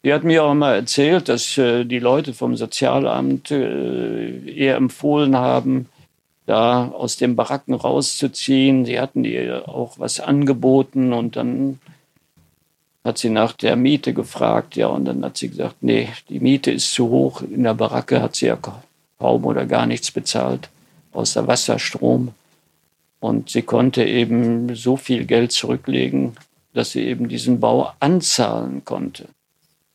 [0.04, 5.88] Die hat mir auch mal erzählt, dass äh, die Leute vom Sozialamt ihr empfohlen haben,
[6.46, 8.84] da aus den Baracken rauszuziehen.
[8.84, 11.80] Sie hatten ihr auch was angeboten und dann
[13.04, 16.72] hat sie nach der Miete gefragt, ja, und dann hat sie gesagt, nee, die Miete
[16.72, 17.42] ist zu hoch.
[17.42, 18.58] In der Baracke hat sie ja
[19.18, 20.68] kaum oder gar nichts bezahlt,
[21.12, 22.32] außer Wasser, Strom.
[23.20, 26.36] Und sie konnte eben so viel Geld zurücklegen,
[26.74, 29.28] dass sie eben diesen Bau anzahlen konnte.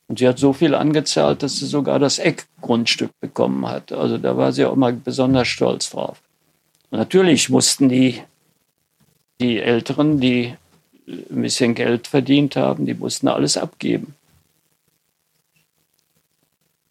[0.08, 3.92] Und sie hat so viel angezahlt, dass sie sogar das Eckgrundstück bekommen hat.
[3.92, 6.22] Also da war sie auch mal besonders stolz drauf.
[6.92, 8.22] Natürlich mussten die,
[9.40, 10.54] die Älteren, die
[11.08, 14.14] ein bisschen Geld verdient haben, die mussten alles abgeben.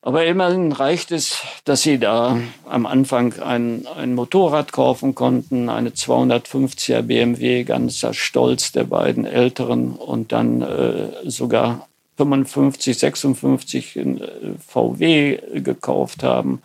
[0.03, 5.91] Aber immerhin reicht es, dass sie da am Anfang ein, ein Motorrad kaufen konnten, eine
[5.91, 11.87] 250er BMW, ganzer Stolz der beiden Älteren und dann äh, sogar
[12.17, 14.29] 55, 56 in, äh,
[14.67, 16.63] VW gekauft haben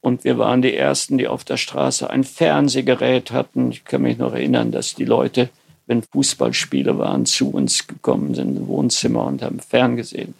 [0.00, 3.70] und wir waren die Ersten, die auf der Straße ein Fernsehgerät hatten.
[3.72, 5.50] Ich kann mich noch erinnern, dass die Leute,
[5.86, 10.34] wenn Fußballspiele waren, zu uns gekommen sind im Wohnzimmer und haben ferngesehen.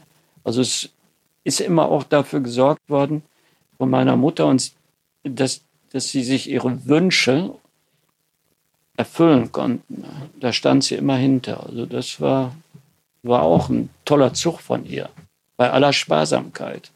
[0.45, 0.91] Also es
[1.45, 3.23] ist immer auch dafür gesorgt worden
[3.79, 4.73] von meiner Mutter, und
[5.25, 7.55] dass, dass sie sich ihre Wünsche
[8.97, 10.05] erfüllen konnten.
[10.39, 11.65] Da stand sie immer hinter.
[11.67, 12.55] Also das war,
[13.23, 15.09] war auch ein toller Zug von ihr,
[15.57, 16.91] bei aller Sparsamkeit.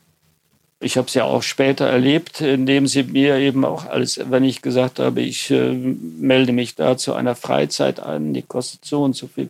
[0.82, 4.62] Ich habe es ja auch später erlebt, indem sie mir eben auch alles, wenn ich
[4.62, 9.14] gesagt habe, ich äh, melde mich da zu einer Freizeit an, die kostet so und
[9.14, 9.48] so viel,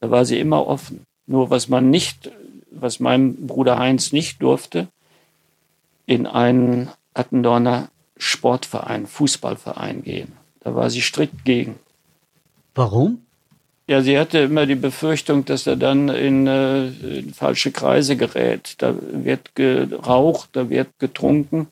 [0.00, 1.06] da war sie immer offen.
[1.26, 2.30] Nur was man nicht,
[2.70, 4.88] was mein Bruder Heinz nicht durfte,
[6.06, 10.32] in einen Attendorner Sportverein, Fußballverein gehen.
[10.60, 11.76] Da war sie strikt gegen.
[12.74, 13.23] Warum?
[13.86, 18.76] Ja, sie hatte immer die Befürchtung, dass er dann in, äh, in falsche Kreise gerät.
[18.78, 21.68] Da wird geraucht, da wird getrunken.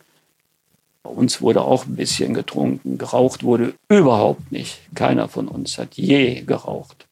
[1.03, 2.99] Bei uns wurde auch ein bisschen getrunken.
[2.99, 4.79] Geraucht wurde überhaupt nicht.
[4.95, 7.07] Keiner von uns hat je geraucht.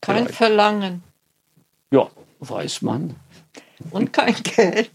[0.00, 0.36] Kein Vielleicht.
[0.36, 1.02] Verlangen.
[1.90, 3.16] Ja, weiß man.
[3.90, 4.90] Und kein Geld.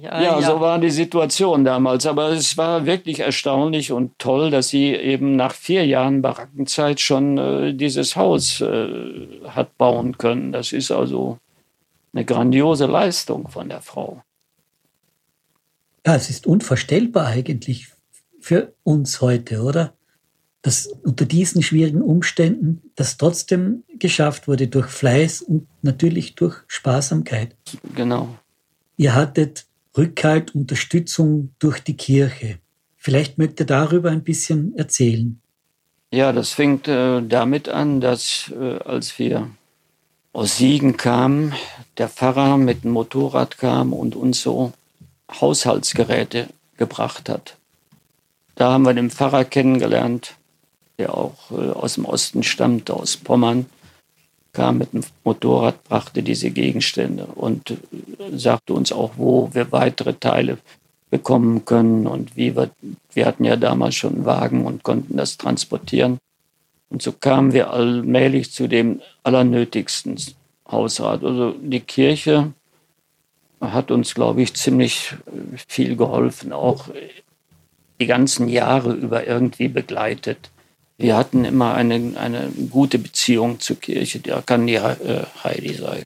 [0.00, 2.06] Ja, ja, so war die Situation damals.
[2.06, 7.36] Aber es war wirklich erstaunlich und toll, dass sie eben nach vier Jahren Barackenzeit schon
[7.36, 8.88] äh, dieses Haus äh,
[9.48, 10.52] hat bauen können.
[10.52, 11.38] Das ist also
[12.12, 14.22] eine grandiose Leistung von der Frau.
[16.06, 17.88] Ja, es ist unvorstellbar eigentlich
[18.40, 19.94] für uns heute, oder?
[20.62, 27.56] Dass unter diesen schwierigen Umständen das trotzdem geschafft wurde durch Fleiß und natürlich durch Sparsamkeit.
[27.96, 28.28] Genau.
[28.96, 29.67] Ihr hattet
[29.98, 32.58] Rückhalt, Unterstützung durch die Kirche.
[32.96, 35.40] Vielleicht mögt ihr darüber ein bisschen erzählen.
[36.12, 39.50] Ja, das fängt äh, damit an, dass äh, als wir
[40.32, 41.52] aus Siegen kamen,
[41.98, 44.72] der Pfarrer mit dem Motorrad kam und uns so
[45.30, 47.56] Haushaltsgeräte gebracht hat.
[48.54, 50.36] Da haben wir den Pfarrer kennengelernt,
[50.98, 53.66] der auch äh, aus dem Osten stammt, aus Pommern
[54.52, 57.76] kam mit dem Motorrad, brachte diese Gegenstände und äh,
[58.32, 60.58] sagte uns auch, wo wir weitere Teile
[61.10, 62.70] bekommen können und wie wir,
[63.14, 66.18] wir hatten ja damals schon einen Wagen und konnten das transportieren.
[66.90, 70.16] Und so kamen wir allmählich zu dem allernötigsten
[70.70, 71.24] Hausrat.
[71.24, 72.52] Also die Kirche
[73.60, 76.88] hat uns, glaube ich, ziemlich äh, viel geholfen, auch
[78.00, 80.50] die ganzen Jahre über irgendwie begleitet
[80.98, 84.18] wir hatten immer eine, eine gute Beziehung zur Kirche.
[84.18, 86.02] Da kann die äh, Heidi sagen,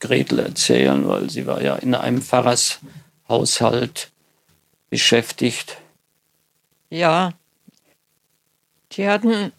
[0.00, 4.10] Gretel erzählen, weil sie war ja in einem Pfarrershaushalt
[4.90, 5.78] beschäftigt.
[6.90, 7.32] Ja,
[8.92, 9.52] die hatten,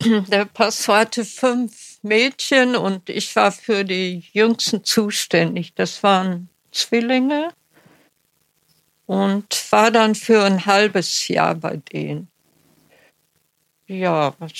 [0.00, 5.74] der Pastor hatte fünf Mädchen und ich war für die Jüngsten zuständig.
[5.74, 7.50] Das waren Zwillinge
[9.06, 12.31] und war dann für ein halbes Jahr bei denen.
[13.92, 14.52] Ja, was.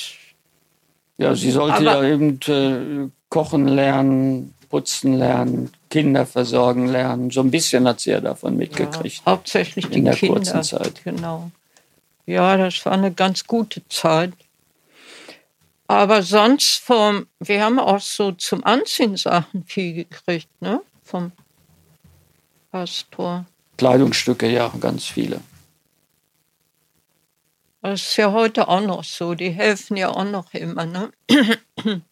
[1.16, 7.30] Ja, sie sollte ja eben äh, kochen lernen, putzen lernen, Kinder versorgen lernen.
[7.30, 9.22] So ein bisschen hat sie ja davon mitgekriegt.
[9.24, 10.34] Ja, hauptsächlich die in der Kinder.
[10.34, 11.02] kurzen Zeit.
[11.04, 11.50] Genau.
[12.26, 14.32] Ja, das war eine ganz gute Zeit.
[15.86, 20.80] Aber sonst vom, wir haben auch so zum Anziehen Sachen viel gekriegt, ne?
[21.02, 21.32] Vom
[22.70, 23.44] Pastor.
[23.76, 25.40] Kleidungsstücke, ja, ganz viele.
[27.82, 29.34] Das ist ja heute auch noch so.
[29.34, 30.86] Die helfen ja auch noch immer.
[30.86, 31.10] Ne?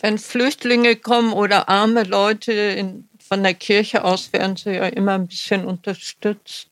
[0.00, 5.12] Wenn Flüchtlinge kommen oder arme Leute in, von der Kirche aus, werden sie ja immer
[5.12, 6.68] ein bisschen unterstützt.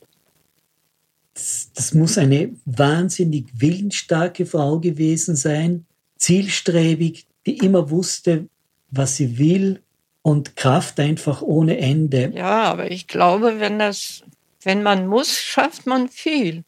[1.34, 5.84] Das, das muss eine wahnsinnig willensstarke Frau gewesen sein,
[6.16, 8.48] zielstrebig, die immer wusste,
[8.90, 9.82] was sie will
[10.22, 12.32] und Kraft einfach ohne Ende.
[12.34, 14.22] Ja, aber ich glaube, wenn das,
[14.62, 16.64] wenn man muss, schafft man viel.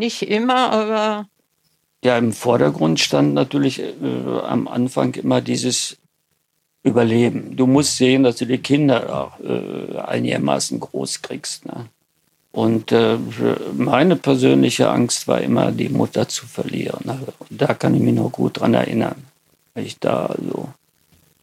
[0.00, 1.26] Nicht immer, aber.
[2.02, 3.92] Ja, im Vordergrund stand natürlich äh,
[4.46, 5.98] am Anfang immer dieses
[6.82, 7.54] Überleben.
[7.54, 11.66] Du musst sehen, dass du die Kinder auch, äh, einigermaßen groß kriegst.
[11.66, 11.84] Ne?
[12.50, 13.18] Und äh,
[13.76, 17.00] meine persönliche Angst war immer, die Mutter zu verlieren.
[17.04, 17.18] Ne?
[17.50, 19.16] Da kann ich mich noch gut dran erinnern.
[19.74, 20.70] Ich da also,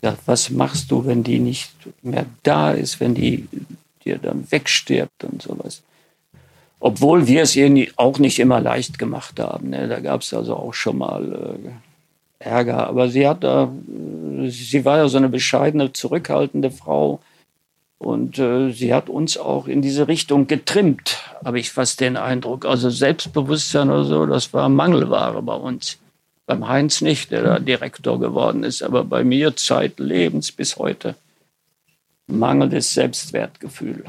[0.02, 3.48] ja, was machst du, wenn die nicht mehr da ist, wenn die
[4.04, 5.84] dir dann wegstirbt und sowas.
[6.80, 9.72] Obwohl wir es ihr auch nicht immer leicht gemacht haben.
[9.72, 9.88] Ne?
[9.88, 11.70] Da gab es also auch schon mal äh,
[12.40, 12.88] Ärger.
[12.88, 13.72] Aber sie hat da,
[14.48, 17.20] sie war ja so eine bescheidene, zurückhaltende Frau.
[17.98, 22.66] Und äh, sie hat uns auch in diese Richtung getrimmt, habe ich fast den Eindruck.
[22.66, 25.98] Also Selbstbewusstsein oder so, das war Mangelware bei uns.
[26.46, 31.16] Beim Heinz nicht, der da Direktor geworden ist, aber bei mir zeitlebens bis heute.
[32.28, 34.06] Mangelndes Selbstwertgefühl.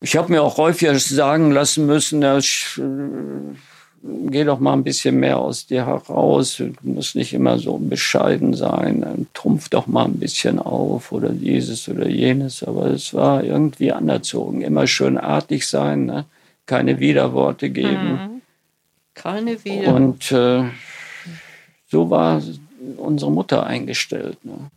[0.00, 3.56] Ich habe mir auch häufiger sagen lassen müssen, ja, ich, äh,
[4.28, 8.54] geh doch mal ein bisschen mehr aus dir heraus, du musst nicht immer so bescheiden
[8.54, 12.62] sein, trumpf doch mal ein bisschen auf oder dieses oder jenes.
[12.62, 14.62] Aber es war irgendwie anerzogen.
[14.62, 16.24] Immer schön artig sein, ne?
[16.66, 18.12] keine Widerworte geben.
[18.12, 18.42] Mhm.
[19.14, 19.94] Keine Widerworte.
[19.94, 20.70] Und äh,
[21.88, 22.42] so war
[22.96, 24.44] unsere Mutter eingestellt.
[24.44, 24.70] Ne?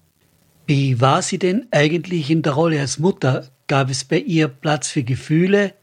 [0.69, 3.47] Wie war sie denn eigentlich in der Rolle als Mutter?
[3.65, 5.73] Gab es bei ihr Platz für Gefühle?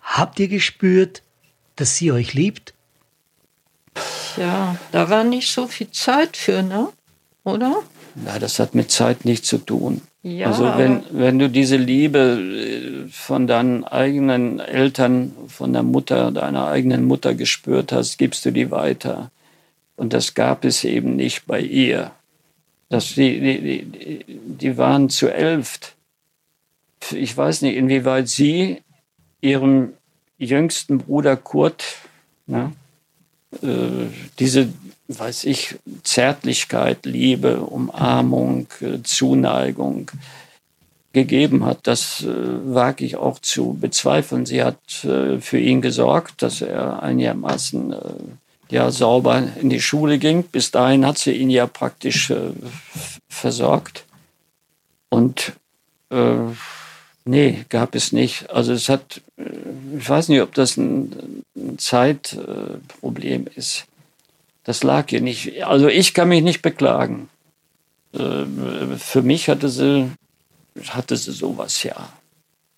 [0.00, 1.24] Habt ihr gespürt,
[1.74, 2.74] dass sie euch liebt?
[4.36, 6.90] Ja, da war nicht so viel Zeit für, ne?
[7.42, 7.82] Oder?
[8.24, 10.00] Ja, das hat mit Zeit nichts zu tun.
[10.22, 16.30] Ja, also wenn, wenn du diese Liebe äh, von deinen eigenen Eltern, von der Mutter,
[16.30, 19.32] deiner eigenen Mutter gespürt hast, gibst du die weiter.
[19.96, 22.12] Und das gab es eben nicht bei ihr.
[22.94, 25.94] Das, die, die, die, die waren zu elft
[27.12, 28.82] ich weiß nicht, inwieweit Sie
[29.40, 29.92] Ihrem
[30.38, 31.84] jüngsten Bruder Kurt
[32.46, 32.72] ne,
[33.62, 34.06] äh,
[34.38, 34.68] diese,
[35.08, 40.10] weiß ich, Zärtlichkeit, Liebe, Umarmung, äh, Zuneigung,
[41.12, 44.46] gegeben hat, das äh, wage ich auch zu bezweifeln.
[44.46, 47.98] Sie hat äh, für ihn gesorgt, dass er einigermaßen äh,
[48.70, 50.44] ja, sauber in die Schule ging.
[50.44, 52.50] Bis dahin hat sie ihn ja praktisch äh,
[53.28, 54.04] versorgt.
[55.10, 55.52] Und
[56.10, 56.36] äh,
[57.24, 58.50] nee, gab es nicht.
[58.50, 59.44] Also es hat, äh,
[59.98, 63.86] ich weiß nicht, ob das ein, ein Zeitproblem ist.
[64.64, 65.64] Das lag ihr nicht.
[65.64, 67.28] Also ich kann mich nicht beklagen.
[68.12, 68.44] Äh,
[68.98, 70.10] für mich hatte sie
[70.88, 72.12] hatte sie sowas ja.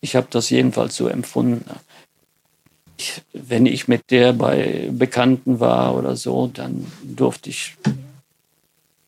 [0.01, 1.65] Ich habe das jedenfalls so empfunden.
[2.99, 7.77] Ich, wenn ich mit der bei Bekannten war oder so, dann durfte ich,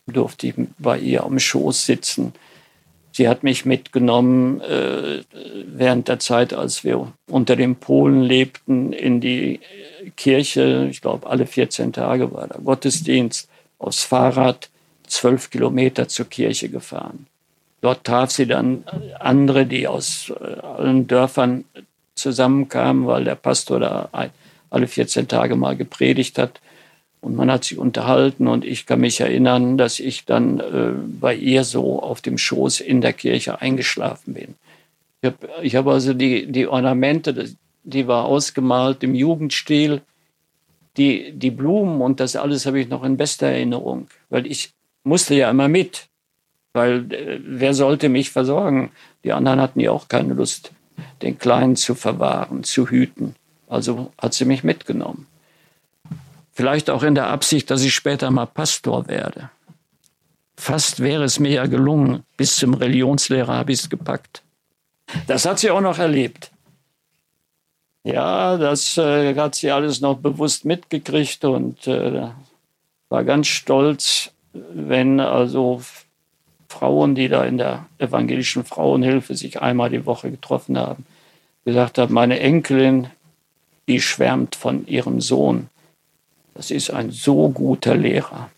[0.06, 2.32] durfte ich bei ihr am Schoß sitzen.
[3.12, 5.22] Sie hat mich mitgenommen äh,
[5.66, 9.60] während der Zeit, als wir unter den Polen lebten, in die
[10.16, 10.86] Kirche.
[10.90, 14.70] Ich glaube, alle 14 Tage war der Gottesdienst aufs Fahrrad,
[15.06, 17.26] zwölf Kilometer zur Kirche gefahren.
[17.80, 18.84] Dort traf sie dann
[19.18, 21.64] andere, die aus äh, allen Dörfern
[22.18, 24.08] zusammenkamen, weil der Pastor da
[24.70, 26.60] alle 14 Tage mal gepredigt hat.
[27.20, 31.34] Und man hat sich unterhalten und ich kann mich erinnern, dass ich dann äh, bei
[31.34, 34.54] ihr so auf dem Schoß in der Kirche eingeschlafen bin.
[35.20, 40.02] Ich habe ich hab also die, die Ornamente, die war ausgemalt im Jugendstil.
[40.96, 44.72] Die, die Blumen und das alles habe ich noch in bester Erinnerung, weil ich
[45.04, 46.08] musste ja immer mit
[46.72, 48.90] weil äh, wer sollte mich versorgen?
[49.24, 50.72] Die anderen hatten ja auch keine Lust,
[51.22, 53.34] den Kleinen zu verwahren, zu hüten.
[53.68, 55.26] Also hat sie mich mitgenommen.
[56.52, 59.50] Vielleicht auch in der Absicht, dass ich später mal Pastor werde.
[60.56, 62.24] Fast wäre es mir ja gelungen.
[62.36, 64.42] Bis zum Religionslehrer habe ich es gepackt.
[65.28, 66.50] Das hat sie auch noch erlebt.
[68.02, 72.28] Ja, das äh, hat sie alles noch bewusst mitgekriegt und äh,
[73.08, 75.82] war ganz stolz, wenn also
[76.68, 81.06] Frauen, die da in der evangelischen Frauenhilfe sich einmal die Woche getroffen haben,
[81.64, 83.08] gesagt haben, meine Enkelin,
[83.88, 85.68] die schwärmt von ihrem Sohn.
[86.54, 88.50] Das ist ein so guter Lehrer.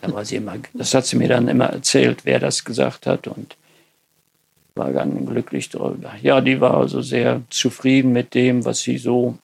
[0.00, 3.26] Da war sie immer, das hat sie mir dann immer erzählt, wer das gesagt hat
[3.26, 3.56] und
[4.74, 6.12] war ganz glücklich darüber.
[6.22, 9.38] Ja, die war also sehr zufrieden mit dem, was sie so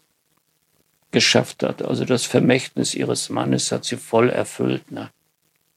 [1.11, 1.83] geschafft hat.
[1.83, 4.91] Also das Vermächtnis ihres Mannes hat sie voll erfüllt.
[4.91, 5.11] Ne?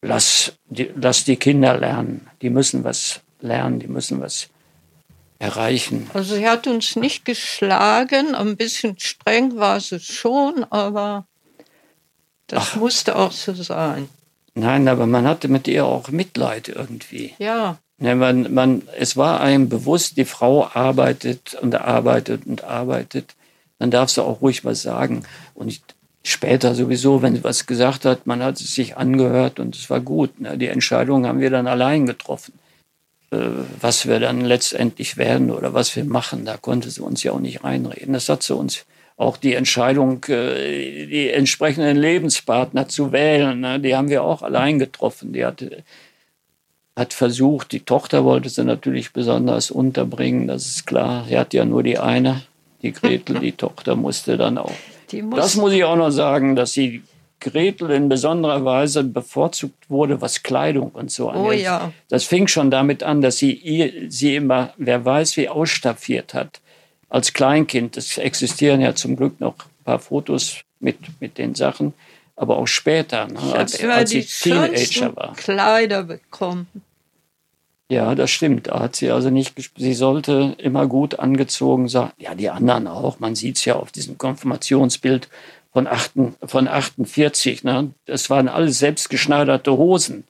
[0.01, 2.29] Lass die, lass die Kinder lernen.
[2.41, 4.49] Die müssen was lernen, die müssen was
[5.39, 6.09] erreichen.
[6.13, 11.25] Also sie hat uns nicht geschlagen, ein bisschen streng war sie schon, aber
[12.47, 12.75] das Ach.
[12.75, 14.07] musste auch so sein.
[14.53, 17.33] Nein, aber man hatte mit ihr auch Mitleid irgendwie.
[17.39, 17.77] Ja.
[17.99, 23.35] ja man, man, es war einem bewusst, die Frau arbeitet und arbeitet und arbeitet.
[23.79, 25.23] Dann darfst du auch ruhig was sagen.
[25.55, 25.81] Und ich,
[26.23, 29.99] später sowieso, wenn sie was gesagt hat, man hat es sich angehört und es war
[29.99, 30.39] gut.
[30.39, 30.57] Ne?
[30.57, 32.53] Die Entscheidung haben wir dann allein getroffen.
[33.31, 33.37] Äh,
[33.79, 37.39] was wir dann letztendlich werden oder was wir machen, da konnte sie uns ja auch
[37.39, 38.13] nicht reinreden.
[38.13, 38.85] Das hat sie uns
[39.17, 43.79] auch die Entscheidung, äh, die entsprechenden Lebenspartner zu wählen, ne?
[43.79, 45.33] die haben wir auch allein getroffen.
[45.33, 45.83] Die hatte,
[46.95, 51.25] hat versucht, die Tochter wollte sie natürlich besonders unterbringen, das ist klar.
[51.27, 52.43] Sie hat ja nur die eine,
[52.81, 54.75] die Gretel, die Tochter musste dann auch
[55.35, 57.03] das muss ich auch noch sagen, dass die
[57.41, 61.43] Gretel in besonderer Weise bevorzugt wurde, was Kleidung und so angeht.
[61.43, 61.91] Oh ja.
[62.07, 66.61] Das fing schon damit an, dass sie sie immer, wer weiß, wie ausstaffiert hat.
[67.09, 71.93] Als Kleinkind, es existieren ja zum Glück noch ein paar Fotos mit, mit den Sachen,
[72.35, 75.33] aber auch später, ne, als, als sie Teenager war.
[75.35, 76.67] Kleider bekommen.
[77.91, 78.67] Ja, das stimmt.
[78.67, 82.11] Da hat sie also nicht, sie sollte immer gut angezogen sein.
[82.17, 83.19] Ja, die anderen auch.
[83.19, 85.27] Man sieht es ja auf diesem Konfirmationsbild
[85.73, 86.11] von, 8,
[86.45, 87.65] von 48.
[87.65, 87.91] Ne?
[88.05, 90.23] Das waren alles selbstgeschneiderte Hosen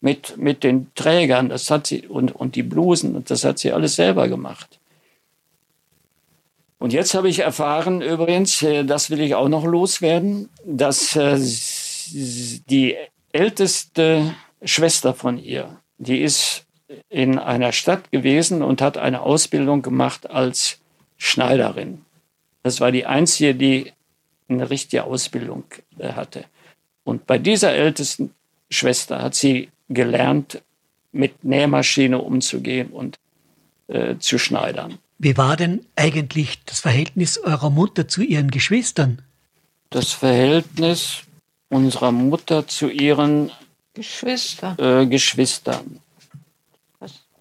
[0.00, 1.50] mit, mit den Trägern.
[1.50, 3.22] Das hat sie, und, und die Blusen.
[3.26, 4.78] Das hat sie alles selber gemacht.
[6.78, 11.38] Und jetzt habe ich erfahren, übrigens, äh, das will ich auch noch loswerden, dass äh,
[12.70, 12.96] die
[13.32, 14.34] älteste
[14.64, 16.64] Schwester von ihr, die ist
[17.08, 20.78] in einer Stadt gewesen und hat eine Ausbildung gemacht als
[21.16, 22.02] Schneiderin.
[22.62, 23.92] Das war die einzige, die
[24.48, 25.64] eine richtige Ausbildung
[25.98, 26.44] äh, hatte.
[27.04, 28.34] Und bei dieser ältesten
[28.70, 30.62] Schwester hat sie gelernt,
[31.12, 33.18] mit Nähmaschine umzugehen und
[33.88, 34.98] äh, zu schneidern.
[35.18, 39.22] Wie war denn eigentlich das Verhältnis eurer Mutter zu ihren Geschwistern?
[39.90, 41.22] Das Verhältnis
[41.68, 43.50] unserer Mutter zu ihren
[43.94, 44.76] Geschwister.
[44.78, 46.00] äh, Geschwistern.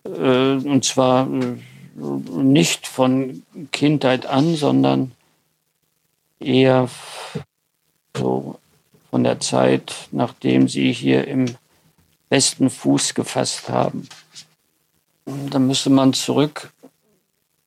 [0.04, 1.58] Äh, und zwar äh,
[1.96, 5.12] nicht von Kindheit an, sondern
[6.40, 6.90] eher
[8.18, 8.60] so
[9.10, 11.46] von der Zeit, nachdem sie hier im
[12.30, 14.08] besten Fuß gefasst haben.
[15.26, 16.72] Da müsste man zurück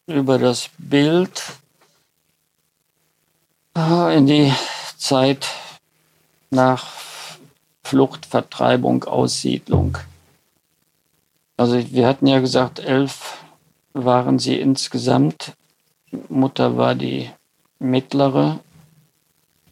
[0.07, 1.43] über das Bild
[3.77, 4.53] äh, in die
[4.97, 5.49] Zeit
[6.51, 6.87] nach
[7.83, 9.99] Flucht, Vertreibung, Aussiedlung.
[11.57, 13.45] Also wir hatten ja gesagt, elf
[13.93, 15.53] waren sie insgesamt.
[16.29, 17.31] Mutter war die
[17.79, 18.61] mittlere.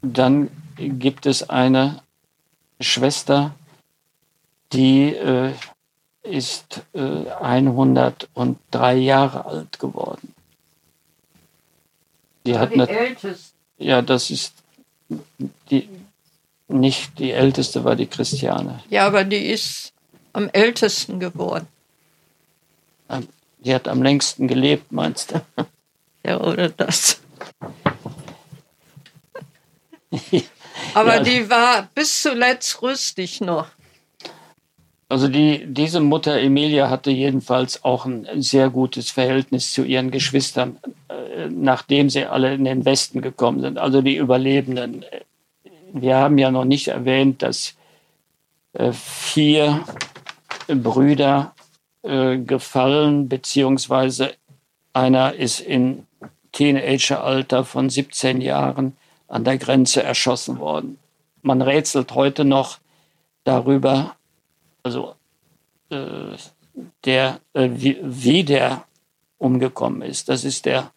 [0.01, 2.03] Dann gibt es eine
[2.81, 3.55] Schwester,
[4.73, 5.53] die äh,
[6.23, 10.35] ist äh, 103 Jahre alt geworden.
[12.47, 13.53] Die hat die älteste.
[13.79, 14.55] Ja, das ist
[15.71, 15.89] die,
[16.69, 18.83] nicht die älteste, war die Christiane.
[18.89, 19.93] Ja, aber die ist
[20.33, 21.67] am ältesten geworden.
[23.59, 25.41] Die hat am längsten gelebt, meinst du?
[26.25, 27.21] Ja, oder das.
[30.95, 31.23] aber ja.
[31.25, 33.67] die war bis zuletzt rüstig noch.
[35.09, 40.79] Also die, diese Mutter Emilia hatte jedenfalls auch ein sehr gutes Verhältnis zu ihren Geschwistern,
[41.09, 45.05] äh, nachdem sie alle in den Westen gekommen sind, also die Überlebenden.
[45.93, 47.75] Wir haben ja noch nicht erwähnt, dass
[48.73, 49.85] äh, vier
[50.69, 51.55] Brüder
[52.03, 54.35] äh, gefallen, beziehungsweise
[54.93, 56.07] einer ist in
[56.53, 58.97] Teenageralter von 17 Jahren
[59.29, 60.99] an der Grenze erschossen worden.
[61.43, 62.79] Man rätselt heute noch
[63.45, 64.17] darüber,
[64.83, 65.15] also
[65.91, 66.37] äh,
[67.05, 68.85] der, äh, wie, wie der
[69.39, 70.29] umgekommen ist.
[70.29, 70.93] Das ist der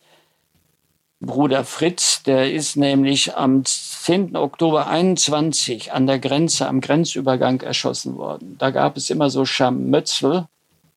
[1.21, 4.35] Bruder Fritz, der ist nämlich am 10.
[4.35, 8.57] Oktober 21 an der Grenze, am Grenzübergang erschossen worden.
[8.59, 10.47] Da gab es immer so Scharmützel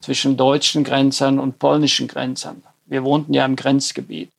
[0.01, 2.63] zwischen deutschen Grenzern und polnischen Grenzern.
[2.87, 4.31] Wir wohnten ja im Grenzgebiet.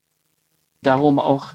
[0.81, 1.53] Darum auch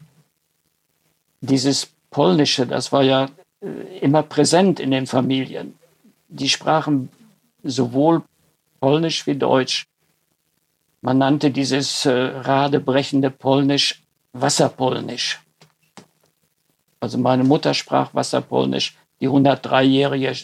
[1.41, 3.29] dieses Polnische, das war ja
[3.61, 5.75] äh, immer präsent in den Familien
[6.35, 7.11] die sprachen
[7.63, 8.23] sowohl
[8.81, 9.87] Polnisch wie Deutsch.
[11.01, 14.03] Man nannte dieses äh, radebrechende Polnisch
[14.33, 15.41] Wasserpolnisch.
[17.01, 20.35] Also meine Mutter sprach Wasserpolnisch, die 103-jährige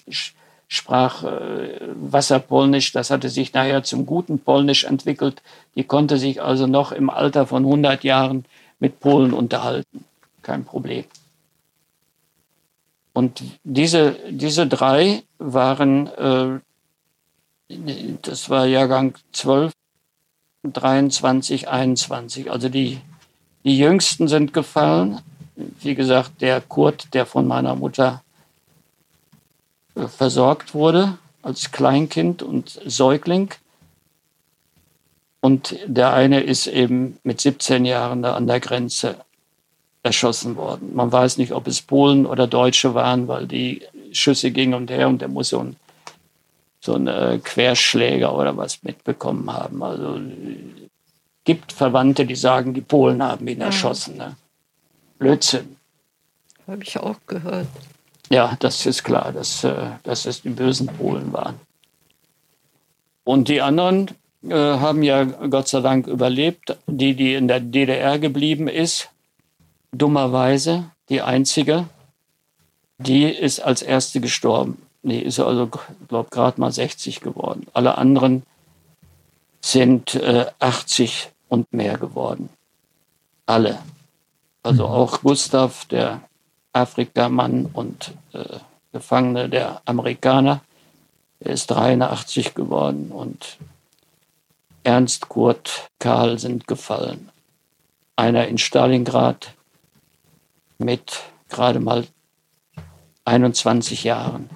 [0.72, 5.42] sprach äh, Wasserpolnisch, das hatte sich nachher zum guten Polnisch entwickelt.
[5.74, 8.44] Die konnte sich also noch im Alter von 100 Jahren
[8.78, 10.04] mit Polen unterhalten.
[10.42, 11.04] Kein Problem.
[13.12, 16.60] Und diese, diese drei waren, äh,
[18.22, 19.72] das war Jahrgang 12,
[20.62, 22.48] 23, 21.
[22.48, 23.00] Also die,
[23.64, 25.20] die Jüngsten sind gefallen.
[25.56, 28.22] Wie gesagt, der Kurt, der von meiner Mutter
[30.08, 33.50] versorgt wurde als Kleinkind und Säugling.
[35.40, 39.16] Und der eine ist eben mit 17 Jahren da an der Grenze
[40.02, 40.94] erschossen worden.
[40.94, 43.82] Man weiß nicht, ob es Polen oder Deutsche waren, weil die
[44.12, 45.76] Schüsse gingen und her und der muss so ein,
[46.80, 49.82] so ein äh, Querschläger oder was mitbekommen haben.
[49.82, 50.20] Also
[51.44, 54.16] gibt Verwandte, die sagen, die Polen haben ihn erschossen.
[54.16, 54.36] Ne?
[55.18, 55.76] Blödsinn.
[56.66, 57.66] Habe ich auch gehört.
[58.32, 61.58] Ja, das ist klar, dass, äh, dass es die bösen Polen waren.
[63.24, 64.08] Und die anderen
[64.42, 66.76] äh, haben ja Gott sei Dank überlebt.
[66.86, 69.10] Die, die in der DDR geblieben ist,
[69.92, 71.88] dummerweise die einzige,
[72.98, 74.80] die ist als erste gestorben.
[75.02, 75.68] Die ist also,
[76.08, 77.66] glaube gerade mal 60 geworden.
[77.72, 78.44] Alle anderen
[79.60, 82.48] sind äh, 80 und mehr geworden.
[83.46, 83.78] Alle.
[84.62, 84.92] Also mhm.
[84.92, 86.20] auch Gustav, der
[86.72, 88.58] Afrikamann und äh,
[88.92, 90.62] Gefangene der Amerikaner,
[91.40, 93.58] der ist 83 geworden und
[94.82, 97.28] Ernst, Kurt, Karl sind gefallen.
[98.16, 99.54] Einer in Stalingrad,
[100.78, 102.06] mit gerade mal
[103.24, 104.48] 21 Jahren.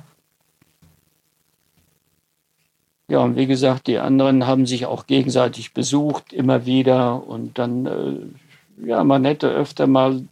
[3.09, 7.27] Ja, und wie gesagt, die anderen haben sich auch gegenseitig besucht, immer wieder.
[7.27, 10.25] Und dann, äh, ja, man hätte öfter mal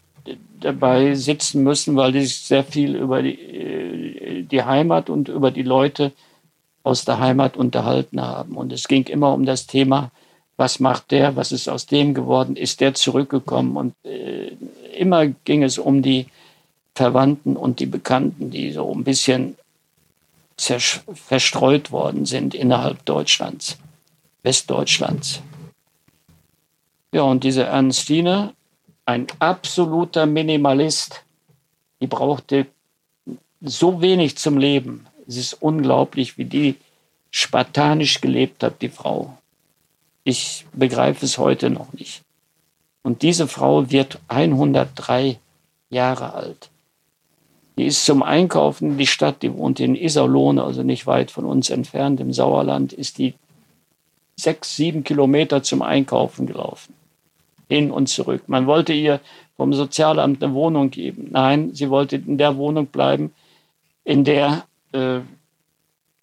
[0.61, 5.51] dabei sitzen müssen, weil die sich sehr viel über die, äh, die Heimat und über
[5.51, 6.13] die Leute
[6.83, 8.57] aus der Heimat unterhalten haben.
[8.57, 10.11] Und es ging immer um das Thema,
[10.57, 13.77] was macht der, was ist aus dem geworden, ist der zurückgekommen.
[13.77, 14.53] Und äh,
[14.97, 16.27] immer ging es um die
[16.95, 19.57] Verwandten und die Bekannten, die so ein bisschen
[20.57, 23.79] verstreut worden sind innerhalb Deutschlands,
[24.43, 25.41] Westdeutschlands.
[27.13, 28.55] Ja, und diese Ernstine,
[29.05, 31.25] ein absoluter Minimalist,
[32.01, 32.67] die brauchte
[33.61, 35.07] so wenig zum Leben.
[35.27, 36.77] Es ist unglaublich, wie die
[37.31, 39.37] spartanisch gelebt hat, die Frau.
[40.25, 42.23] Ich begreife es heute noch nicht.
[43.03, 45.39] Und diese Frau wird 103
[45.91, 46.71] Jahre alt.
[47.77, 51.45] Die ist zum Einkaufen in die Stadt, die wohnt in Iserlohn, also nicht weit von
[51.45, 53.35] uns entfernt, im Sauerland, ist die
[54.37, 56.95] sechs, sieben Kilometer zum Einkaufen gelaufen.
[57.69, 58.43] Hin und zurück.
[58.47, 59.21] Man wollte ihr
[59.57, 61.29] vom Sozialamt eine Wohnung geben.
[61.31, 63.33] Nein, sie wollte in der Wohnung bleiben,
[64.05, 65.21] in der äh,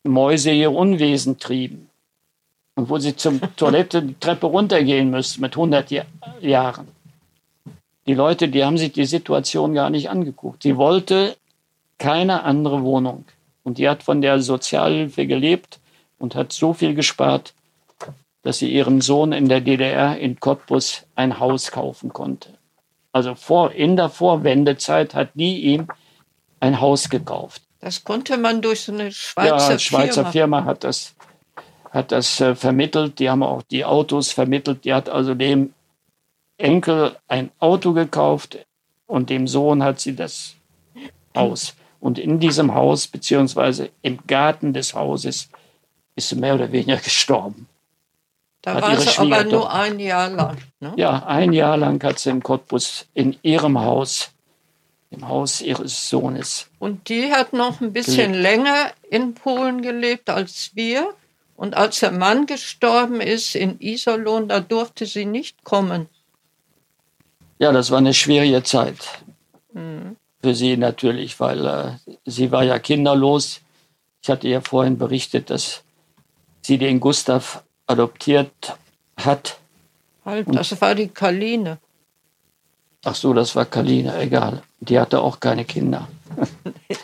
[0.04, 1.90] Mäuse ihr Unwesen trieben.
[2.76, 5.92] Und wo sie zum Toilette die Treppe runtergehen müsste mit 100
[6.42, 6.88] Jahren.
[8.08, 10.64] Die Leute, die haben sich die Situation gar nicht angeguckt.
[10.64, 11.36] Sie wollte
[11.98, 13.26] keine andere Wohnung.
[13.64, 15.80] Und die hat von der Sozialhilfe gelebt
[16.18, 17.54] und hat so viel gespart,
[18.50, 22.58] dass sie ihrem Sohn in der DDR in Cottbus ein Haus kaufen konnte.
[23.12, 25.88] Also vor, in der Vorwendezeit hat die ihm
[26.60, 27.62] ein Haus gekauft.
[27.80, 29.70] Das konnte man durch so eine Schweizer Firma.
[29.70, 31.14] Ja, Schweizer Firma, Firma hat das,
[31.92, 33.20] hat das äh, vermittelt.
[33.20, 34.84] Die haben auch die Autos vermittelt.
[34.84, 35.76] Die hat also dem
[36.58, 38.66] Enkel ein Auto gekauft
[39.06, 40.56] und dem Sohn hat sie das
[41.36, 41.76] Haus.
[42.00, 45.50] Und in diesem Haus, beziehungsweise im Garten des Hauses,
[46.16, 47.68] ist sie mehr oder weniger gestorben.
[48.62, 50.58] Da hat war sie aber nur ein Jahr lang.
[50.80, 50.94] Ne?
[50.98, 54.32] Ja, ein Jahr lang hat sie in Cottbus in ihrem Haus,
[55.12, 56.68] im Haus ihres Sohnes.
[56.78, 58.44] Und die hat noch ein bisschen gelebt.
[58.44, 61.14] länger in Polen gelebt als wir.
[61.56, 66.08] Und als der Mann gestorben ist in Iserlohn, da durfte sie nicht kommen.
[67.60, 68.98] Ja, das war eine schwierige Zeit.
[69.74, 70.16] Mhm.
[70.42, 73.60] Für sie natürlich, weil äh, sie war ja kinderlos.
[74.22, 75.84] Ich hatte ja vorhin berichtet, dass
[76.62, 78.78] sie den Gustav adoptiert
[79.18, 79.58] hat.
[80.26, 81.80] Halt, das war die Kaline.
[83.04, 84.62] Ach so, das war Kaline, egal.
[84.80, 86.08] Die hatte auch keine Kinder.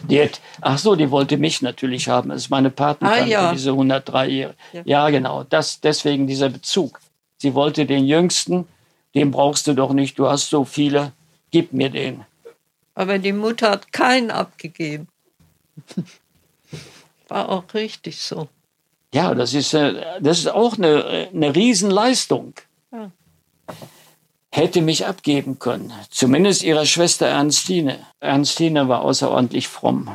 [0.07, 2.29] Die hat, ach so, die wollte mich natürlich haben.
[2.29, 3.51] Das ist meine Patentante, ah, ja.
[3.51, 4.55] diese 103 Jahre.
[4.71, 4.81] Ja.
[4.85, 5.43] ja, genau.
[5.43, 6.99] Das, deswegen dieser Bezug.
[7.37, 8.67] Sie wollte den Jüngsten,
[9.15, 11.11] den brauchst du doch nicht, du hast so viele,
[11.51, 12.23] gib mir den.
[12.93, 15.07] Aber die Mutter hat keinen abgegeben.
[17.27, 18.47] War auch richtig so.
[19.15, 22.53] Ja, das ist, äh, das ist auch eine, eine Riesenleistung.
[22.91, 23.11] Ja.
[24.51, 25.93] Hätte mich abgeben können.
[26.09, 27.97] Zumindest ihrer Schwester Ernstine.
[28.19, 30.11] Ernstine war außerordentlich fromm.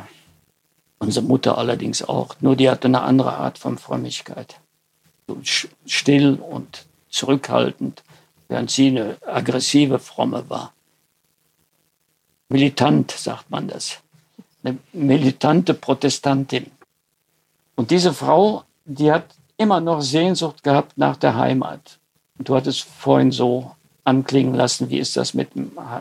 [0.99, 2.35] Unsere Mutter allerdings auch.
[2.41, 4.59] Nur die hatte eine andere Art von Frömmigkeit.
[5.87, 8.03] Still und zurückhaltend,
[8.49, 10.73] während sie eine aggressive Fromme war.
[12.49, 13.97] Militant, sagt man das.
[14.63, 16.69] Eine militante Protestantin.
[17.75, 18.63] Und diese Frau
[18.97, 19.25] die hat
[19.57, 21.99] immer noch Sehnsucht gehabt nach der Heimat.
[22.39, 23.71] Du hattest vorhin so
[24.03, 25.49] anklingen lassen, wie ist das mit,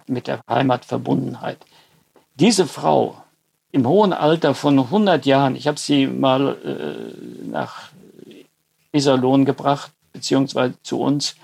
[0.06, 1.58] mit der Heimatverbundenheit.
[2.34, 3.16] Diese Frau
[3.72, 7.90] im hohen Alter von 100 Jahren, ich habe sie mal äh, nach
[8.92, 11.36] Iserlohn gebracht, beziehungsweise zu uns,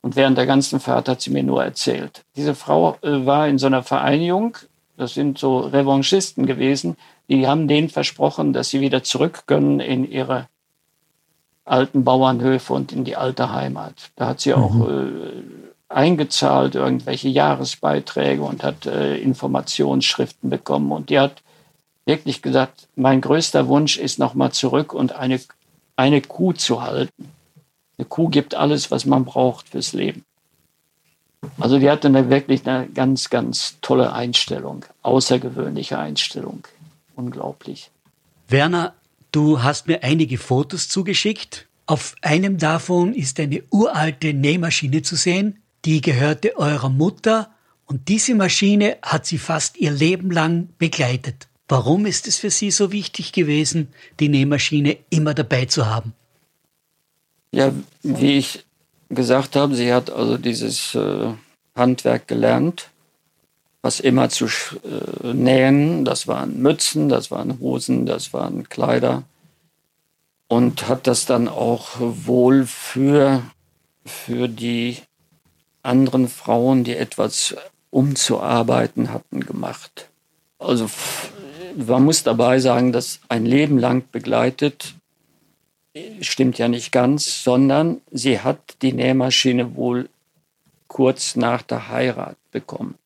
[0.00, 2.24] und während der ganzen Fahrt hat sie mir nur erzählt.
[2.36, 4.56] Diese Frau äh, war in so einer Vereinigung,
[4.96, 6.96] das sind so Revanchisten gewesen,
[7.28, 10.46] die haben denen versprochen, dass sie wieder zurück können in ihre
[11.70, 13.94] alten Bauernhöfe und in die alte Heimat.
[14.16, 15.52] Da hat sie auch mhm.
[15.88, 20.92] äh, eingezahlt, irgendwelche Jahresbeiträge und hat äh, Informationsschriften bekommen.
[20.92, 21.42] Und die hat
[22.04, 25.40] wirklich gesagt, mein größter Wunsch ist nochmal zurück und eine,
[25.96, 27.30] eine Kuh zu halten.
[27.96, 30.24] Eine Kuh gibt alles, was man braucht fürs Leben.
[31.58, 36.66] Also die hatte eine, wirklich eine ganz, ganz tolle Einstellung, außergewöhnliche Einstellung.
[37.14, 37.90] Unglaublich.
[38.48, 38.94] Werner,
[39.32, 41.66] Du hast mir einige Fotos zugeschickt.
[41.86, 47.50] Auf einem davon ist eine uralte Nähmaschine zu sehen, die gehörte eurer Mutter
[47.86, 51.48] und diese Maschine hat sie fast ihr Leben lang begleitet.
[51.68, 53.88] Warum ist es für Sie so wichtig gewesen,
[54.20, 56.14] die Nähmaschine immer dabei zu haben?
[57.52, 57.72] Ja,
[58.02, 58.64] wie ich
[59.08, 61.32] gesagt habe, sie hat also dieses äh,
[61.74, 62.90] Handwerk gelernt
[63.82, 66.04] was immer zu äh, nähen.
[66.04, 69.24] Das waren Mützen, das waren Hosen, das waren Kleider.
[70.48, 73.42] Und hat das dann auch wohl für,
[74.04, 74.98] für die
[75.82, 77.54] anderen Frauen, die etwas
[77.90, 80.08] umzuarbeiten hatten, gemacht.
[80.58, 80.90] Also
[81.76, 84.94] man muss dabei sagen, dass ein Leben lang begleitet,
[86.20, 90.08] stimmt ja nicht ganz, sondern sie hat die Nähmaschine wohl
[90.88, 92.96] kurz nach der Heirat bekommen.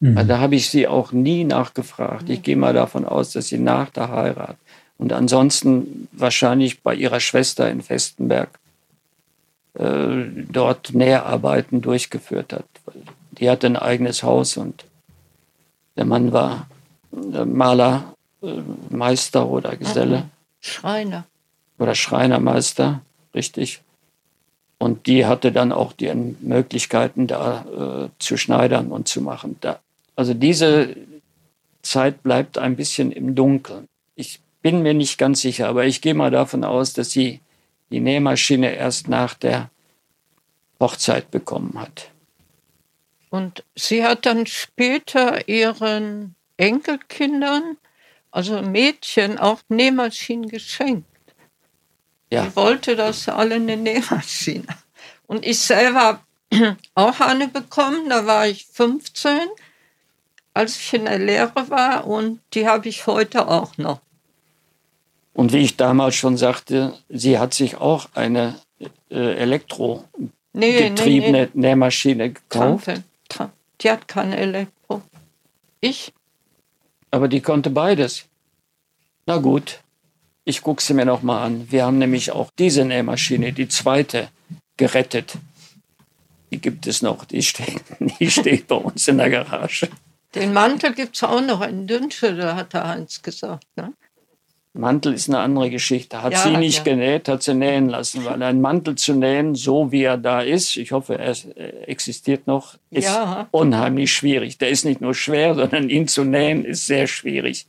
[0.00, 0.28] Mhm.
[0.28, 2.28] Da habe ich sie auch nie nachgefragt.
[2.28, 4.56] Ich gehe mal davon aus, dass sie nach der Heirat
[4.98, 8.58] und ansonsten wahrscheinlich bei ihrer Schwester in Festenberg
[9.74, 12.66] äh, dort Näharbeiten durchgeführt hat.
[13.32, 14.84] Die hatte ein eigenes Haus und
[15.96, 16.68] der Mann war
[17.12, 20.24] äh, Maler, äh, Meister oder Geselle.
[20.60, 21.24] Schreiner.
[21.78, 23.00] Oder Schreinermeister,
[23.34, 23.82] richtig.
[24.78, 29.56] Und die hatte dann auch die Möglichkeiten, da äh, zu schneidern und zu machen.
[29.60, 29.80] Da,
[30.18, 30.96] also diese
[31.82, 33.88] Zeit bleibt ein bisschen im Dunkeln.
[34.16, 37.40] Ich bin mir nicht ganz sicher, aber ich gehe mal davon aus, dass sie
[37.92, 39.70] die Nähmaschine erst nach der
[40.80, 42.10] Hochzeit bekommen hat.
[43.30, 47.76] Und sie hat dann später ihren Enkelkindern,
[48.32, 51.06] also Mädchen, auch Nähmaschinen geschenkt.
[52.32, 52.42] Ja.
[52.42, 54.66] Sie wollte, dass alle eine Nähmaschine.
[55.28, 56.24] Und ich selber
[56.96, 59.48] auch eine bekommen, da war ich 15,
[60.58, 64.00] als ich in der Lehre war und die habe ich heute auch noch.
[65.32, 68.56] Und wie ich damals schon sagte, sie hat sich auch eine
[69.08, 71.48] äh, elektrogetriebene nee, nee, nee.
[71.54, 72.90] Nähmaschine gekauft.
[73.28, 75.02] Tante, die hat keine Elektro.
[75.80, 76.12] Ich?
[77.12, 78.24] Aber die konnte beides.
[79.26, 79.78] Na gut,
[80.44, 81.70] ich gucke sie mir noch mal an.
[81.70, 84.28] Wir haben nämlich auch diese Nähmaschine, die zweite,
[84.76, 85.34] gerettet.
[86.50, 87.84] Die gibt es noch, die steht,
[88.18, 89.88] die steht bei uns in der Garage.
[90.34, 93.66] Den Mantel gibt es auch noch in Dünsche, da hat der Heinz gesagt.
[93.76, 93.92] Ne?
[94.74, 96.22] Mantel ist eine andere Geschichte.
[96.22, 96.92] Hat ja, sie nicht ja.
[96.92, 100.76] genäht, hat sie nähen lassen, weil ein Mantel zu nähen, so wie er da ist,
[100.76, 101.34] ich hoffe, er
[101.88, 103.48] existiert noch, ist ja.
[103.50, 104.58] unheimlich schwierig.
[104.58, 107.66] Der ist nicht nur schwer, sondern ihn zu nähen ist sehr schwierig.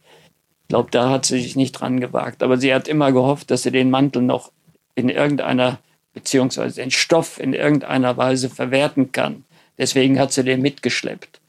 [0.62, 2.43] Ich glaube, da hat sie sich nicht dran gewagt.
[2.43, 4.51] Aber sie hat immer gehofft, dass sie den Mantel noch
[4.93, 5.80] in irgendeiner,
[6.14, 9.45] beziehungsweise den Stoff in irgendeiner Weise verwerten kann.
[9.80, 11.39] Deswegen hat sie den mitgeschleppt.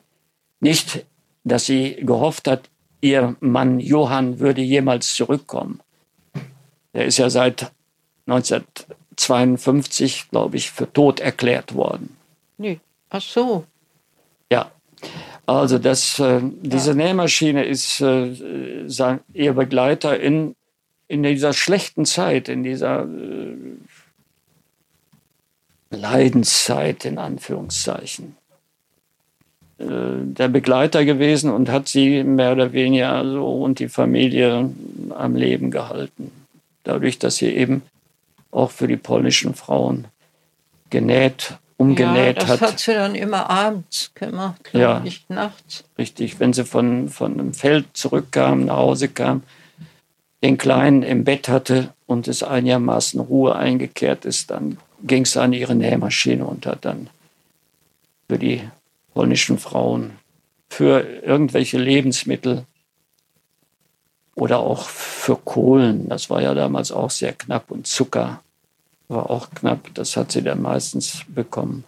[0.61, 1.05] Nicht,
[1.45, 2.69] dass sie gehofft hat,
[3.01, 5.81] ihr Mann Johann würde jemals zurückkommen.
[6.93, 7.73] Er ist ja seit
[8.27, 12.17] 1952, glaube ich, für tot erklärt worden.
[12.59, 12.81] Nee.
[13.09, 13.65] Ach so.
[14.53, 14.71] Ja.
[15.47, 16.97] Also das, äh, diese ja.
[16.97, 20.55] Nähmaschine ist äh, sein, ihr Begleiter in,
[21.09, 23.57] in dieser schlechten Zeit, in dieser äh,
[25.91, 28.37] Leidenszeit in Anführungszeichen.
[29.81, 29.87] Äh,
[30.23, 34.71] der Begleiter gewesen und hat sie mehr oder weniger so und die Familie
[35.11, 36.31] am Leben gehalten.
[36.85, 37.83] Dadurch, dass sie eben
[38.51, 40.07] auch für die polnischen Frauen
[40.91, 42.61] genäht, umgenäht ja, das hat.
[42.63, 45.85] Das hat sie dann immer abends gemacht, ja, nicht nachts.
[45.97, 49.45] Richtig, wenn sie von, von einem Feld zurückkam, nach Hause kam,
[50.43, 55.55] den Kleinen im Bett hatte und es einigermaßen Ruhe eingekehrt ist, dann ging es an
[55.55, 57.09] ihre Nähmaschine und hat dann
[58.29, 58.63] für die
[59.15, 60.13] polnischen Frauen
[60.69, 62.65] für irgendwelche Lebensmittel
[64.35, 66.09] oder auch für Kohlen.
[66.09, 68.43] Das war ja damals auch sehr knapp und Zucker
[69.09, 69.93] war auch knapp.
[69.95, 71.85] Das hat sie dann meistens bekommen.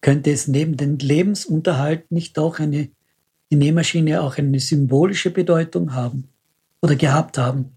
[0.00, 2.88] Könnte es neben dem Lebensunterhalt nicht auch eine,
[3.50, 6.28] die Nähmaschine auch eine symbolische Bedeutung haben
[6.82, 7.76] oder gehabt haben?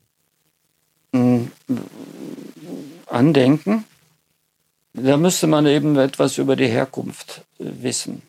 [1.14, 1.52] Hm,
[3.06, 3.86] Andenken.
[4.94, 8.22] Da müsste man eben etwas über die Herkunft wissen.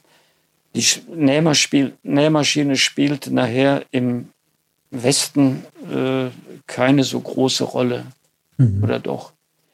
[0.77, 4.29] Die Nähmaschine spielt nachher im
[4.91, 6.27] Westen äh,
[6.67, 8.05] keine so große Rolle.
[8.59, 8.85] Mhm.
[8.85, 9.33] Oder doch?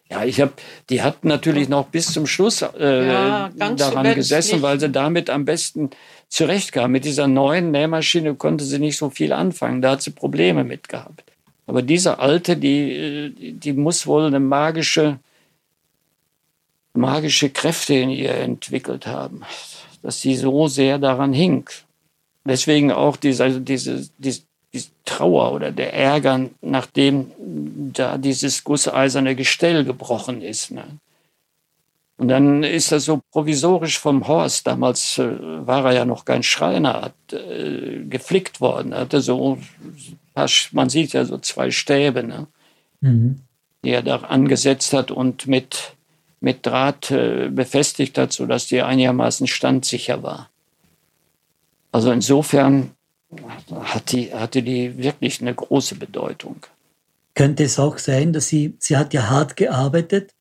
[0.08, 0.52] Ja, ich habe,
[0.90, 4.62] die hat natürlich noch bis zum Schluss äh, ja, daran gesessen, nicht.
[4.62, 5.90] weil sie damit am besten
[6.28, 6.92] zurechtkam.
[6.92, 9.82] Mit dieser neuen Nähmaschine konnte sie nicht so viel anfangen.
[9.82, 11.24] Da hat sie Probleme mit gehabt.
[11.66, 15.18] Aber diese alte, die, äh, die muss wohl eine magische,
[16.92, 19.42] magische Kräfte in ihr entwickelt haben
[20.02, 21.68] dass sie so sehr daran hing.
[22.44, 24.42] Deswegen auch diese, also diese, diese,
[24.72, 27.30] diese Trauer oder der Ärger, nachdem
[27.92, 30.70] da dieses gusseiserne Gestell gebrochen ist.
[30.72, 30.84] Ne?
[32.16, 36.42] Und dann ist er so provisorisch vom Horst, damals äh, war er ja noch kein
[36.42, 38.94] Schreiner, hat, äh, geflickt worden.
[38.94, 39.58] Hatte so,
[40.72, 42.46] man sieht ja so zwei Stäbe, ne?
[43.00, 43.40] Mhm.
[43.84, 45.94] die er da angesetzt hat und mit
[46.42, 50.50] mit Draht äh, befestigt hat, sodass die einigermaßen standsicher war.
[51.92, 52.90] Also insofern
[53.70, 56.66] hat die, hatte die wirklich eine große Bedeutung.
[57.34, 60.34] Könnte es auch sein, dass sie, sie hat ja hart gearbeitet,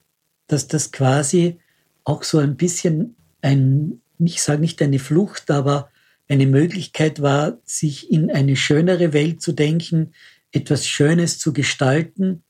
[0.47, 1.59] dass das quasi
[2.03, 5.89] auch so ein bisschen ein, ich sage nicht eine Flucht, aber
[6.27, 10.13] eine Möglichkeit war, sich in eine schönere Welt zu denken,
[10.51, 12.43] etwas Schönes zu gestalten,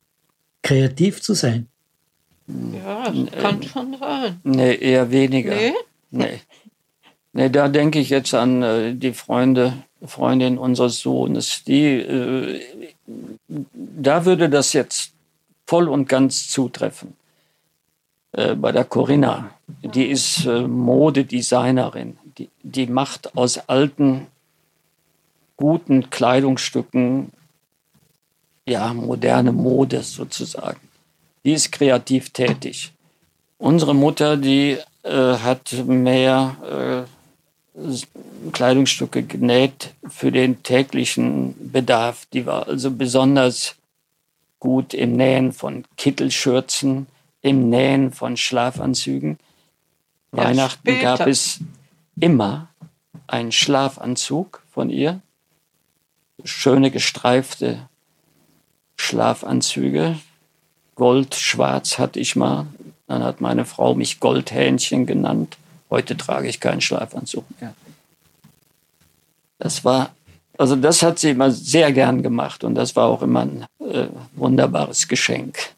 [0.63, 1.67] kreativ zu sein.
[2.83, 4.39] Ja, das kann schon sein.
[4.43, 5.55] Nee, eher weniger.
[5.55, 5.73] Nee?
[6.11, 6.41] Nee.
[7.33, 9.73] Nee, da denke ich jetzt an äh, die Freunde,
[10.05, 11.63] Freundin unseres Sohnes.
[11.63, 12.61] Die, äh,
[13.47, 15.13] da würde das jetzt
[15.65, 17.15] voll und ganz zutreffen.
[18.33, 19.51] Äh, bei der Corinna.
[19.67, 22.17] Die ist äh, Modedesignerin.
[22.37, 24.27] Die, die macht aus alten,
[25.55, 27.31] guten Kleidungsstücken
[28.65, 30.90] ja moderne Mode sozusagen
[31.43, 32.93] die ist kreativ tätig.
[33.57, 37.05] Unsere Mutter, die äh, hat mehr
[37.75, 42.25] äh, Kleidungsstücke genäht für den täglichen Bedarf.
[42.33, 43.75] Die war also besonders
[44.59, 47.07] gut im Nähen von Kittelschürzen,
[47.41, 49.39] im Nähen von Schlafanzügen.
[50.33, 51.17] Ja, Weihnachten später.
[51.17, 51.59] gab es
[52.19, 52.69] immer
[53.27, 55.21] einen Schlafanzug von ihr.
[56.43, 57.87] Schöne gestreifte
[58.97, 60.19] Schlafanzüge.
[61.01, 62.67] Gold, schwarz hatte ich mal.
[63.07, 65.57] Dann hat meine Frau mich Goldhähnchen genannt.
[65.89, 67.73] Heute trage ich keinen Schlafanzug mehr.
[69.57, 70.11] Das war,
[70.59, 74.09] also das hat sie immer sehr gern gemacht und das war auch immer ein äh,
[74.35, 75.71] wunderbares Geschenk.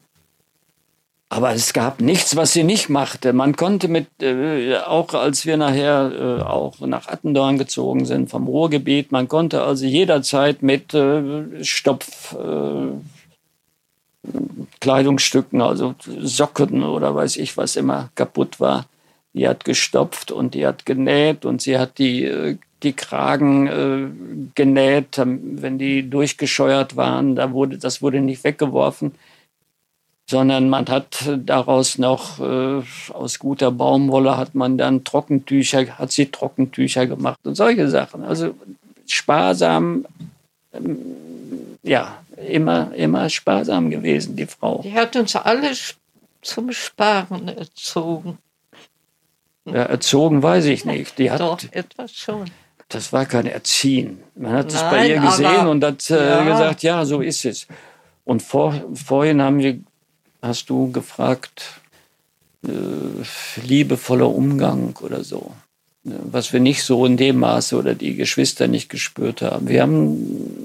[1.30, 3.32] Aber es gab nichts, was sie nicht machte.
[3.32, 8.46] Man konnte mit, äh, auch als wir nachher äh, auch nach Attendorn gezogen sind vom
[8.46, 12.88] Ruhrgebiet, man konnte also jederzeit mit äh, Stopf, äh,
[14.80, 18.86] Kleidungsstücken, also Socken oder weiß ich, was immer kaputt war,
[19.32, 24.50] die hat gestopft und die hat genäht und sie hat die, äh, die Kragen äh,
[24.54, 27.34] genäht, wenn die durchgescheuert waren.
[27.34, 29.12] Da wurde, das wurde nicht weggeworfen
[30.28, 36.26] sondern man hat daraus noch äh, aus guter Baumwolle hat man dann Trockentücher, hat sie
[36.26, 38.22] Trockentücher gemacht und solche Sachen.
[38.24, 38.54] Also
[39.06, 40.06] sparsam,
[40.72, 40.98] ähm,
[41.84, 44.80] ja, immer, immer sparsam gewesen, die Frau.
[44.82, 45.72] Die hat uns alle
[46.42, 48.38] zum Sparen erzogen.
[49.66, 51.18] Ja, erzogen weiß ich nicht.
[51.18, 52.50] Die hat, Doch, etwas schon.
[52.88, 54.18] Das war kein Erziehen.
[54.34, 56.44] Man hat es bei ihr gesehen und hat äh, ja.
[56.44, 57.66] gesagt, ja, so ist es.
[58.24, 59.78] Und vor, vorhin haben wir
[60.42, 61.80] hast du gefragt,
[62.66, 65.52] äh, liebevoller Umgang oder so.
[66.02, 69.68] Was wir nicht so in dem Maße oder die Geschwister nicht gespürt haben.
[69.68, 70.63] Wir haben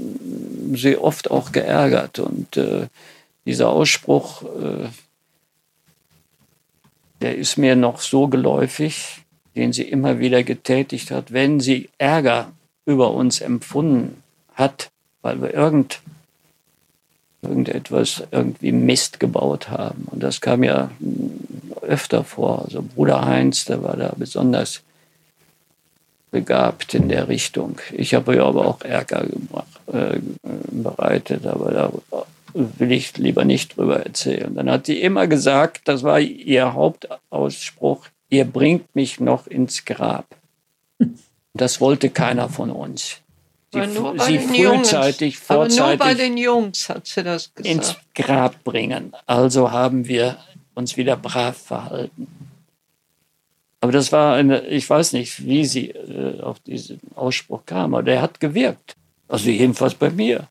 [0.75, 2.87] sie oft auch geärgert und äh,
[3.45, 4.87] dieser Ausspruch, äh,
[7.21, 9.21] der ist mir noch so geläufig,
[9.55, 12.51] den sie immer wieder getätigt hat, wenn sie Ärger
[12.85, 14.89] über uns empfunden hat,
[15.21, 16.01] weil wir irgend
[17.41, 20.07] irgendetwas, irgendwie Mist gebaut haben.
[20.11, 20.91] Und das kam ja
[21.81, 22.65] öfter vor.
[22.65, 24.81] Also Bruder Heinz, der war da besonders
[26.31, 27.79] begabt in der Richtung.
[27.91, 30.19] Ich habe ja aber auch Ärger gemacht, äh,
[30.71, 31.91] bereitet, aber da
[32.53, 34.53] will ich lieber nicht drüber erzählen.
[34.53, 40.25] Dann hat sie immer gesagt, das war ihr Hauptausspruch, ihr bringt mich noch ins Grab.
[41.53, 43.17] Das wollte keiner von uns.
[43.71, 43.81] Sie,
[44.25, 45.45] sie frühzeitig, Jungs.
[45.45, 47.75] vorzeitig aber nur bei den Jungs hat sie das gesagt.
[47.75, 49.13] ins Grab bringen.
[49.27, 50.37] Also haben wir
[50.73, 52.27] uns wieder brav verhalten.
[53.81, 58.03] Aber das war eine, ich weiß nicht, wie sie äh, auf diesen Ausspruch kam, aber
[58.03, 58.95] der hat gewirkt.
[59.27, 60.49] Also jedenfalls bei mir.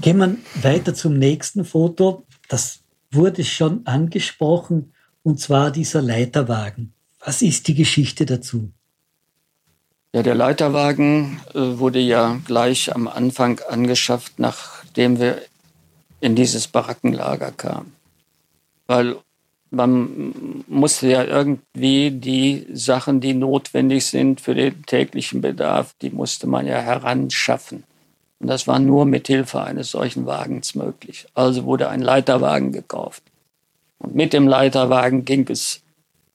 [0.00, 2.24] Gehen wir weiter zum nächsten Foto.
[2.48, 2.80] Das
[3.12, 6.92] wurde schon angesprochen, und zwar dieser Leiterwagen.
[7.20, 8.72] Was ist die Geschichte dazu?
[10.12, 15.40] Ja, der Leiterwagen äh, wurde ja gleich am Anfang angeschafft, nachdem wir
[16.20, 17.94] in dieses Barackenlager kamen.
[18.86, 19.16] Weil
[19.72, 26.46] man musste ja irgendwie die Sachen, die notwendig sind für den täglichen Bedarf, die musste
[26.46, 27.84] man ja heranschaffen.
[28.38, 31.26] Und das war nur mit Hilfe eines solchen Wagens möglich.
[31.34, 33.22] Also wurde ein Leiterwagen gekauft.
[33.98, 35.80] Und mit dem Leiterwagen ging es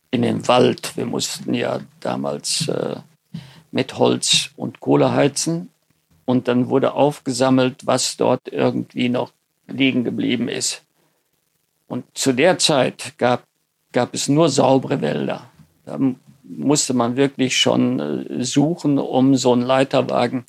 [0.10, 0.98] in den Wald.
[0.98, 2.96] Wir mussten ja damals äh,
[3.72, 5.70] mit Holz und Kohle heizen.
[6.26, 9.32] Und dann wurde aufgesammelt, was dort irgendwie noch
[9.68, 10.87] liegen geblieben ist.
[11.88, 13.44] Und zu der Zeit gab,
[13.92, 15.50] gab es nur saubere Wälder.
[15.86, 15.98] Da
[16.44, 20.46] musste man wirklich schon äh, suchen, um so einen Leiterwagen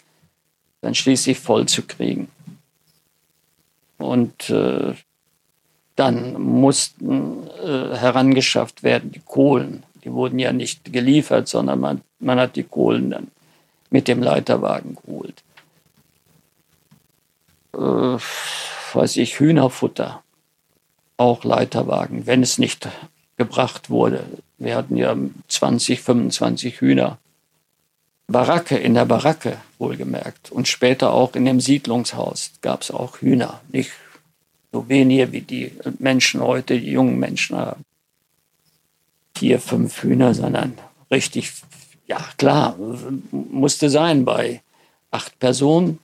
[0.81, 2.29] dann schließlich voll zu kriegen.
[3.99, 4.95] Und äh,
[5.97, 9.83] dann mussten äh, herangeschafft werden die Kohlen.
[10.05, 13.29] Die wurden ja nicht geliefert, sondern man, man hat die Kohlen dann
[13.91, 15.43] mit dem Leiterwagen geholt.
[17.75, 18.19] Äh,
[18.95, 20.23] weiß ich, Hühnerfutter,
[21.19, 22.89] auch Leiterwagen, wenn es nicht
[23.37, 24.25] gebracht wurde.
[24.57, 25.15] Wir hatten ja
[25.49, 27.19] 20, 25 Hühner.
[28.27, 30.51] Baracke, in der Baracke wohlgemerkt.
[30.51, 33.61] Und später auch in dem Siedlungshaus gab es auch Hühner.
[33.71, 33.93] Nicht
[34.73, 37.85] so wenige wie die Menschen heute, die jungen Menschen haben
[39.39, 40.77] vier, fünf Hühner, sondern
[41.11, 41.53] richtig,
[42.07, 42.77] ja klar,
[43.31, 44.25] musste sein.
[44.25, 44.63] Bei
[45.11, 46.01] acht Personen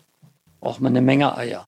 [0.60, 1.66] braucht man eine Menge Eier.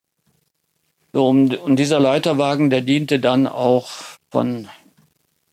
[1.17, 3.89] So, und, und dieser Leiterwagen, der diente dann auch
[4.31, 4.69] von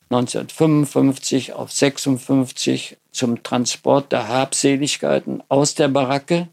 [0.10, 6.50] 1955 auf 56 zum Transport der Habseligkeiten aus der Baracke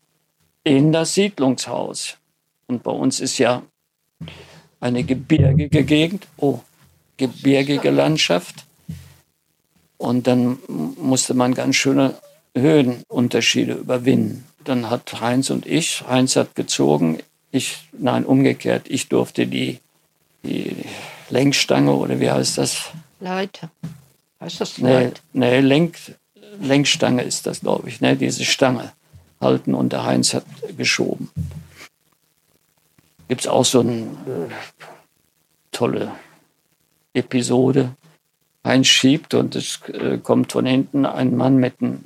[0.63, 2.19] in das Siedlungshaus.
[2.69, 3.65] Und bei uns ist ja
[4.79, 6.61] eine gebirgige Gegend, oh,
[7.17, 8.65] gebirgige Landschaft.
[9.99, 12.15] Und dann musste man ganz schöne
[12.57, 14.47] Höhenunterschiede überwinden.
[14.63, 17.19] Dann hat Heinz und ich, Heinz hat gezogen,
[17.51, 19.81] ich, nein, umgekehrt, ich durfte die,
[20.45, 20.85] die
[21.29, 22.91] Lenkstange oder wie heißt das?
[23.21, 23.71] Leiter.
[24.41, 25.21] Heißt das Leiter?
[25.33, 25.97] Nee, nee Lenk,
[26.61, 28.17] Lenkstange ist das, glaube ich, ne?
[28.17, 28.93] diese Stange
[29.41, 30.45] halten und der Heinz hat
[30.77, 31.31] geschoben.
[33.29, 34.49] Gibt es auch so eine äh,
[35.73, 36.13] tolle
[37.15, 37.95] Episode.
[38.65, 42.05] Heinz schiebt und es äh, kommt von hinten ein Mann mit einem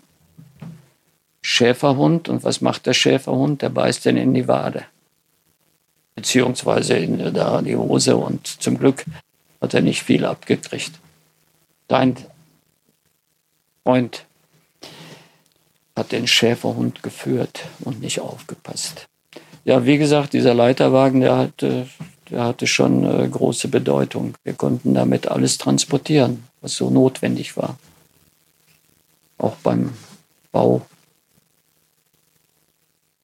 [1.43, 2.29] Schäferhund.
[2.29, 3.63] Und was macht der Schäferhund?
[3.63, 4.85] Der beißt den in die Wade.
[6.15, 7.19] Beziehungsweise in
[7.65, 8.17] die Hose.
[8.17, 9.05] Und zum Glück
[9.61, 10.93] hat er nicht viel abgekriegt.
[11.89, 12.17] Dein
[13.83, 14.25] Freund
[15.97, 19.07] hat den Schäferhund geführt und nicht aufgepasst.
[19.65, 21.89] Ja, wie gesagt, dieser Leiterwagen, der hatte,
[22.31, 24.35] der hatte schon äh, große Bedeutung.
[24.43, 27.79] Wir konnten damit alles transportieren, was so notwendig war.
[29.39, 29.93] Auch beim
[30.53, 30.85] Bau.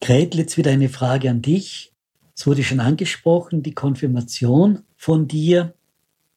[0.01, 1.93] Gretel, jetzt wieder eine Frage an dich.
[2.41, 5.74] Es wurde schon angesprochen, die Konfirmation von dir.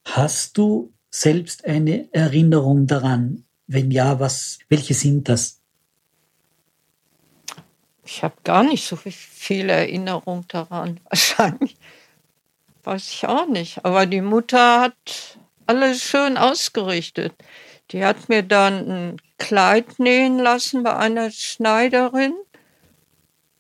[0.04, 3.46] Hast du selbst eine Erinnerung daran?
[3.68, 5.62] Wenn ja, was, welche sind das?
[8.04, 11.00] Ich habe gar nicht so viel Erinnerung daran.
[11.10, 11.78] Wahrscheinlich.
[12.84, 13.86] Weiß ich auch nicht.
[13.86, 15.38] Aber die Mutter hat
[15.68, 17.34] alles schön ausgerichtet.
[17.92, 22.34] Die hat mir dann ein Kleid nähen lassen bei einer Schneiderin.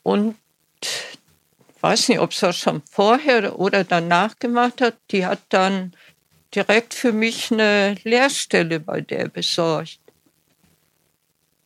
[0.02, 0.36] Und
[1.84, 4.96] weiß nicht, ob sie das schon vorher oder danach gemacht hat.
[5.12, 5.94] Die hat dann
[6.56, 10.00] direkt für mich eine Lehrstelle bei der besorgt.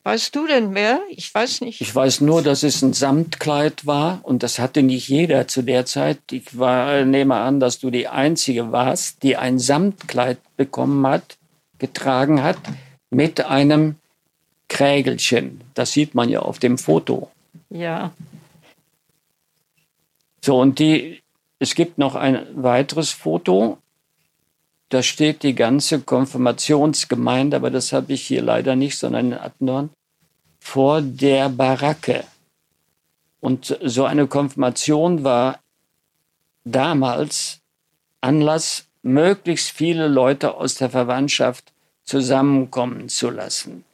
[0.02, 1.00] Weißt du denn mehr?
[1.10, 1.80] Ich weiß nicht.
[1.80, 5.84] Ich weiß nur, dass es ein Samtkleid war und das hatte nicht jeder zu der
[5.84, 6.18] Zeit.
[6.30, 11.36] Ich war, nehme an, dass du die Einzige warst, die ein Samtkleid bekommen hat,
[11.78, 12.58] getragen hat,
[13.10, 13.96] mit einem
[14.68, 15.60] Krägelchen.
[15.74, 17.30] Das sieht man ja auf dem Foto.
[17.68, 18.12] Ja.
[20.48, 21.22] So, und die,
[21.58, 23.76] es gibt noch ein weiteres Foto.
[24.88, 29.90] Da steht die ganze Konfirmationsgemeinde, aber das habe ich hier leider nicht, sondern in Attendorn
[30.58, 32.24] vor der Baracke.
[33.40, 35.58] Und so eine Konfirmation war
[36.64, 37.60] damals
[38.22, 41.74] Anlass, möglichst viele Leute aus der Verwandtschaft
[42.04, 43.84] zusammenkommen zu lassen.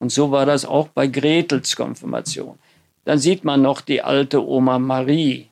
[0.00, 2.58] Und so war das auch bei Gretels Konfirmation.
[3.06, 5.48] Dann sieht man noch die alte Oma Marie.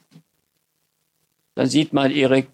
[1.54, 2.44] Dann sieht man ihre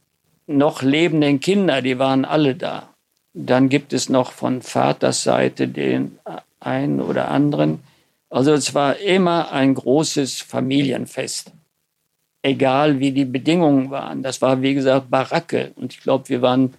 [0.47, 2.91] noch lebenden Kinder, die waren alle da.
[3.35, 6.19] Dann gibt es noch von Vaters Seite den
[6.61, 7.81] einen oder anderen.
[8.31, 11.53] Also es war immer ein großes Familienfest,
[12.43, 14.23] egal wie die Bedingungen waren.
[14.23, 15.73] Das war, wie gesagt, Baracke.
[15.77, 16.75] Und ich glaube, wir waren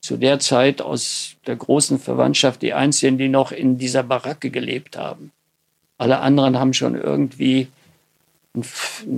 [0.00, 4.98] zu der Zeit aus der großen Verwandtschaft die Einzigen, die noch in dieser Baracke gelebt
[4.98, 5.32] haben.
[5.96, 7.68] Alle anderen haben schon irgendwie
[8.54, 8.62] ein,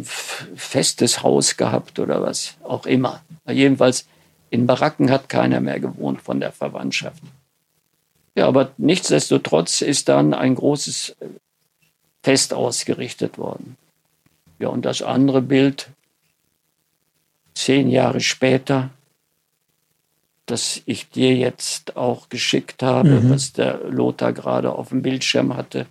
[0.05, 3.23] festes Haus gehabt oder was auch immer.
[3.47, 4.07] Jedenfalls
[4.51, 7.23] in Baracken hat keiner mehr gewohnt von der Verwandtschaft.
[8.35, 11.17] Ja, aber nichtsdestotrotz ist dann ein großes
[12.23, 13.77] Fest ausgerichtet worden.
[14.59, 15.89] Ja, und das andere Bild,
[17.55, 18.91] zehn Jahre später,
[20.47, 23.31] das ich dir jetzt auch geschickt habe, mhm.
[23.31, 25.87] was der Lothar gerade auf dem Bildschirm hatte,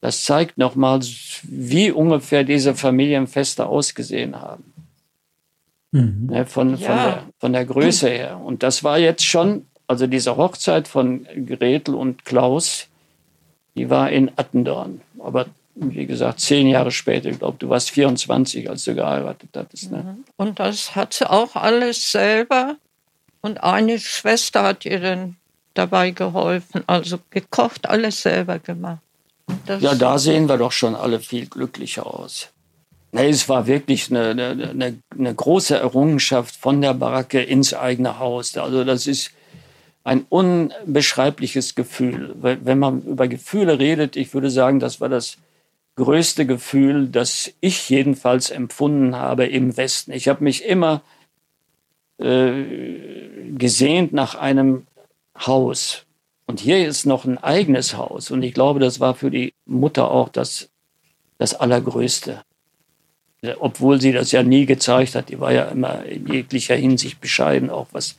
[0.00, 1.00] das zeigt nochmal,
[1.42, 4.72] wie ungefähr diese Familienfeste ausgesehen haben.
[5.92, 6.28] Mhm.
[6.30, 6.76] Ne, von, ja.
[6.76, 8.40] von, der, von der Größe her.
[8.42, 12.86] Und das war jetzt schon also diese Hochzeit von Gretel und Klaus,
[13.74, 15.00] die war in Attendorn.
[15.18, 19.90] Aber wie gesagt, zehn Jahre später, ich glaube, du warst 24, als du geheiratet hattest.
[19.90, 20.04] Ne?
[20.04, 20.24] Mhm.
[20.36, 22.76] Und das hat sie auch alles selber.
[23.40, 25.36] Und eine Schwester hat ihr dann
[25.74, 26.84] dabei geholfen.
[26.86, 29.00] Also gekocht, alles selber gemacht.
[29.80, 32.48] Ja, da sehen wir doch schon alle viel glücklicher aus.
[33.12, 38.56] Nee, es war wirklich eine, eine, eine große Errungenschaft von der Baracke ins eigene Haus.
[38.56, 39.32] Also das ist
[40.04, 42.34] ein unbeschreibliches Gefühl.
[42.40, 45.38] Wenn man über Gefühle redet, ich würde sagen, das war das
[45.96, 50.12] größte Gefühl, das ich jedenfalls empfunden habe im Westen.
[50.12, 51.02] Ich habe mich immer
[52.18, 52.64] äh,
[53.56, 54.86] gesehnt nach einem
[55.36, 56.06] Haus.
[56.50, 58.32] Und hier ist noch ein eigenes Haus.
[58.32, 60.68] Und ich glaube, das war für die Mutter auch das,
[61.38, 62.42] das Allergrößte.
[63.60, 65.28] Obwohl sie das ja nie gezeigt hat.
[65.28, 68.16] Die war ja immer in jeglicher Hinsicht bescheiden, auch was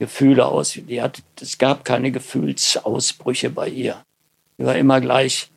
[0.00, 0.72] Gefühle aus.
[0.72, 4.04] Die hat, es gab keine Gefühlsausbrüche bei ihr.
[4.58, 5.48] Sie war immer gleich,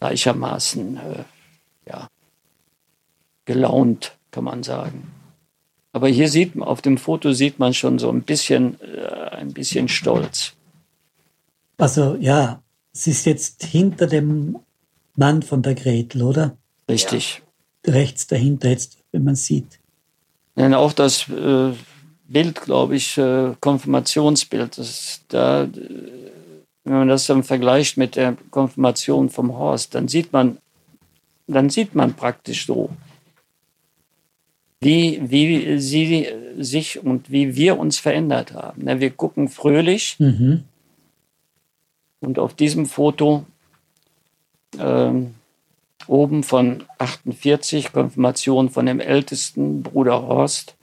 [0.00, 1.24] gleichermaßen, äh,
[1.88, 2.08] ja,
[3.46, 5.10] gelaunt, kann man sagen.
[5.92, 9.54] Aber hier sieht man, auf dem Foto sieht man schon so ein bisschen, äh, ein
[9.54, 10.52] bisschen Stolz.
[11.78, 12.62] Also, ja,
[12.92, 14.58] es ist jetzt hinter dem
[15.16, 16.56] Mann von der Gretel, oder?
[16.88, 17.42] Richtig.
[17.86, 17.94] Ja.
[17.94, 19.78] Rechts dahinter jetzt, wenn man sieht.
[20.56, 21.72] Denn auch das, äh,
[22.28, 24.78] Bild, glaube ich, äh, Konfirmationsbild.
[24.78, 25.68] Das, da, äh,
[26.84, 30.58] wenn man das dann vergleicht mit der Konfirmation vom Horst, dann sieht man,
[31.46, 32.90] dann sieht man praktisch so,
[34.80, 39.00] wie, wie sie sich und wie wir uns verändert haben.
[39.00, 40.64] Wir gucken fröhlich mhm.
[42.20, 43.44] Und auf diesem Foto
[44.78, 45.34] ähm,
[46.06, 50.74] oben von 48, Konfirmation von dem ältesten Bruder Horst,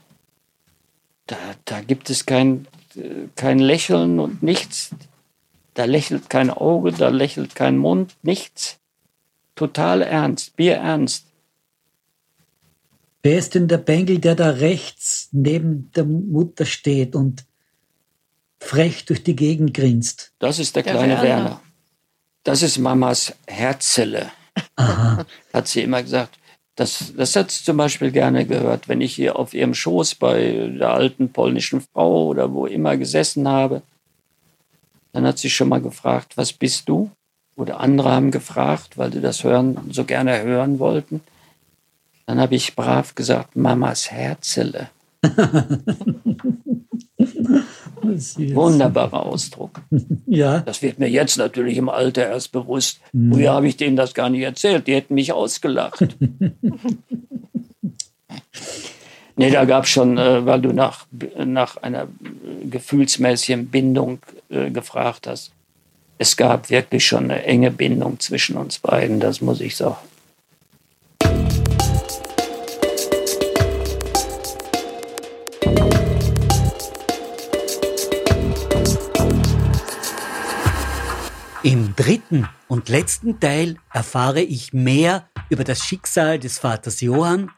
[1.27, 2.67] da, da gibt es kein,
[3.35, 4.91] kein Lächeln und nichts.
[5.73, 8.77] Da lächelt kein Auge, da lächelt kein Mund, nichts.
[9.55, 11.25] Total ernst, bierernst.
[13.23, 17.43] Wer ist denn der Bengel, der da rechts neben der Mutter steht und
[18.65, 20.31] frech durch die Gegend grinst?
[20.39, 21.23] Das ist der, der kleine Werner.
[21.23, 21.61] Werner.
[22.43, 24.31] Das ist Mamas Herzelle,
[25.53, 26.37] hat sie immer gesagt.
[26.75, 30.69] Das, das hat sie zum Beispiel gerne gehört, wenn ich hier auf ihrem Schoß bei
[30.77, 33.81] der alten polnischen Frau oder wo immer gesessen habe.
[35.13, 37.09] Dann hat sie schon mal gefragt, was bist du?
[37.55, 41.21] Oder andere haben gefragt, weil sie das hören, so gerne hören wollten.
[42.25, 44.89] Dann habe ich brav gesagt, Mamas Herzele.
[48.01, 49.81] Wunderbarer Ausdruck.
[50.27, 50.59] Ja.
[50.59, 52.99] Das wird mir jetzt natürlich im Alter erst bewusst.
[53.13, 53.33] Mhm.
[53.33, 54.87] Früher habe ich denen das gar nicht erzählt.
[54.87, 55.99] Die hätten mich ausgelacht.
[59.35, 61.05] nee, da gab es schon, äh, weil du nach,
[61.45, 62.07] nach einer
[62.69, 64.19] gefühlsmäßigen Bindung
[64.49, 65.51] äh, gefragt hast.
[66.17, 69.97] Es gab wirklich schon eine enge Bindung zwischen uns beiden, das muss ich sagen.
[81.65, 87.49] Im dritten und letzten Teil erfahre ich mehr über das Schicksal des Vaters Johann,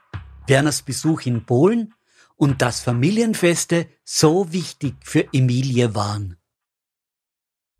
[0.48, 1.94] Werners Besuch in Polen
[2.38, 6.38] und dass Familienfeste so wichtig für Emilie waren.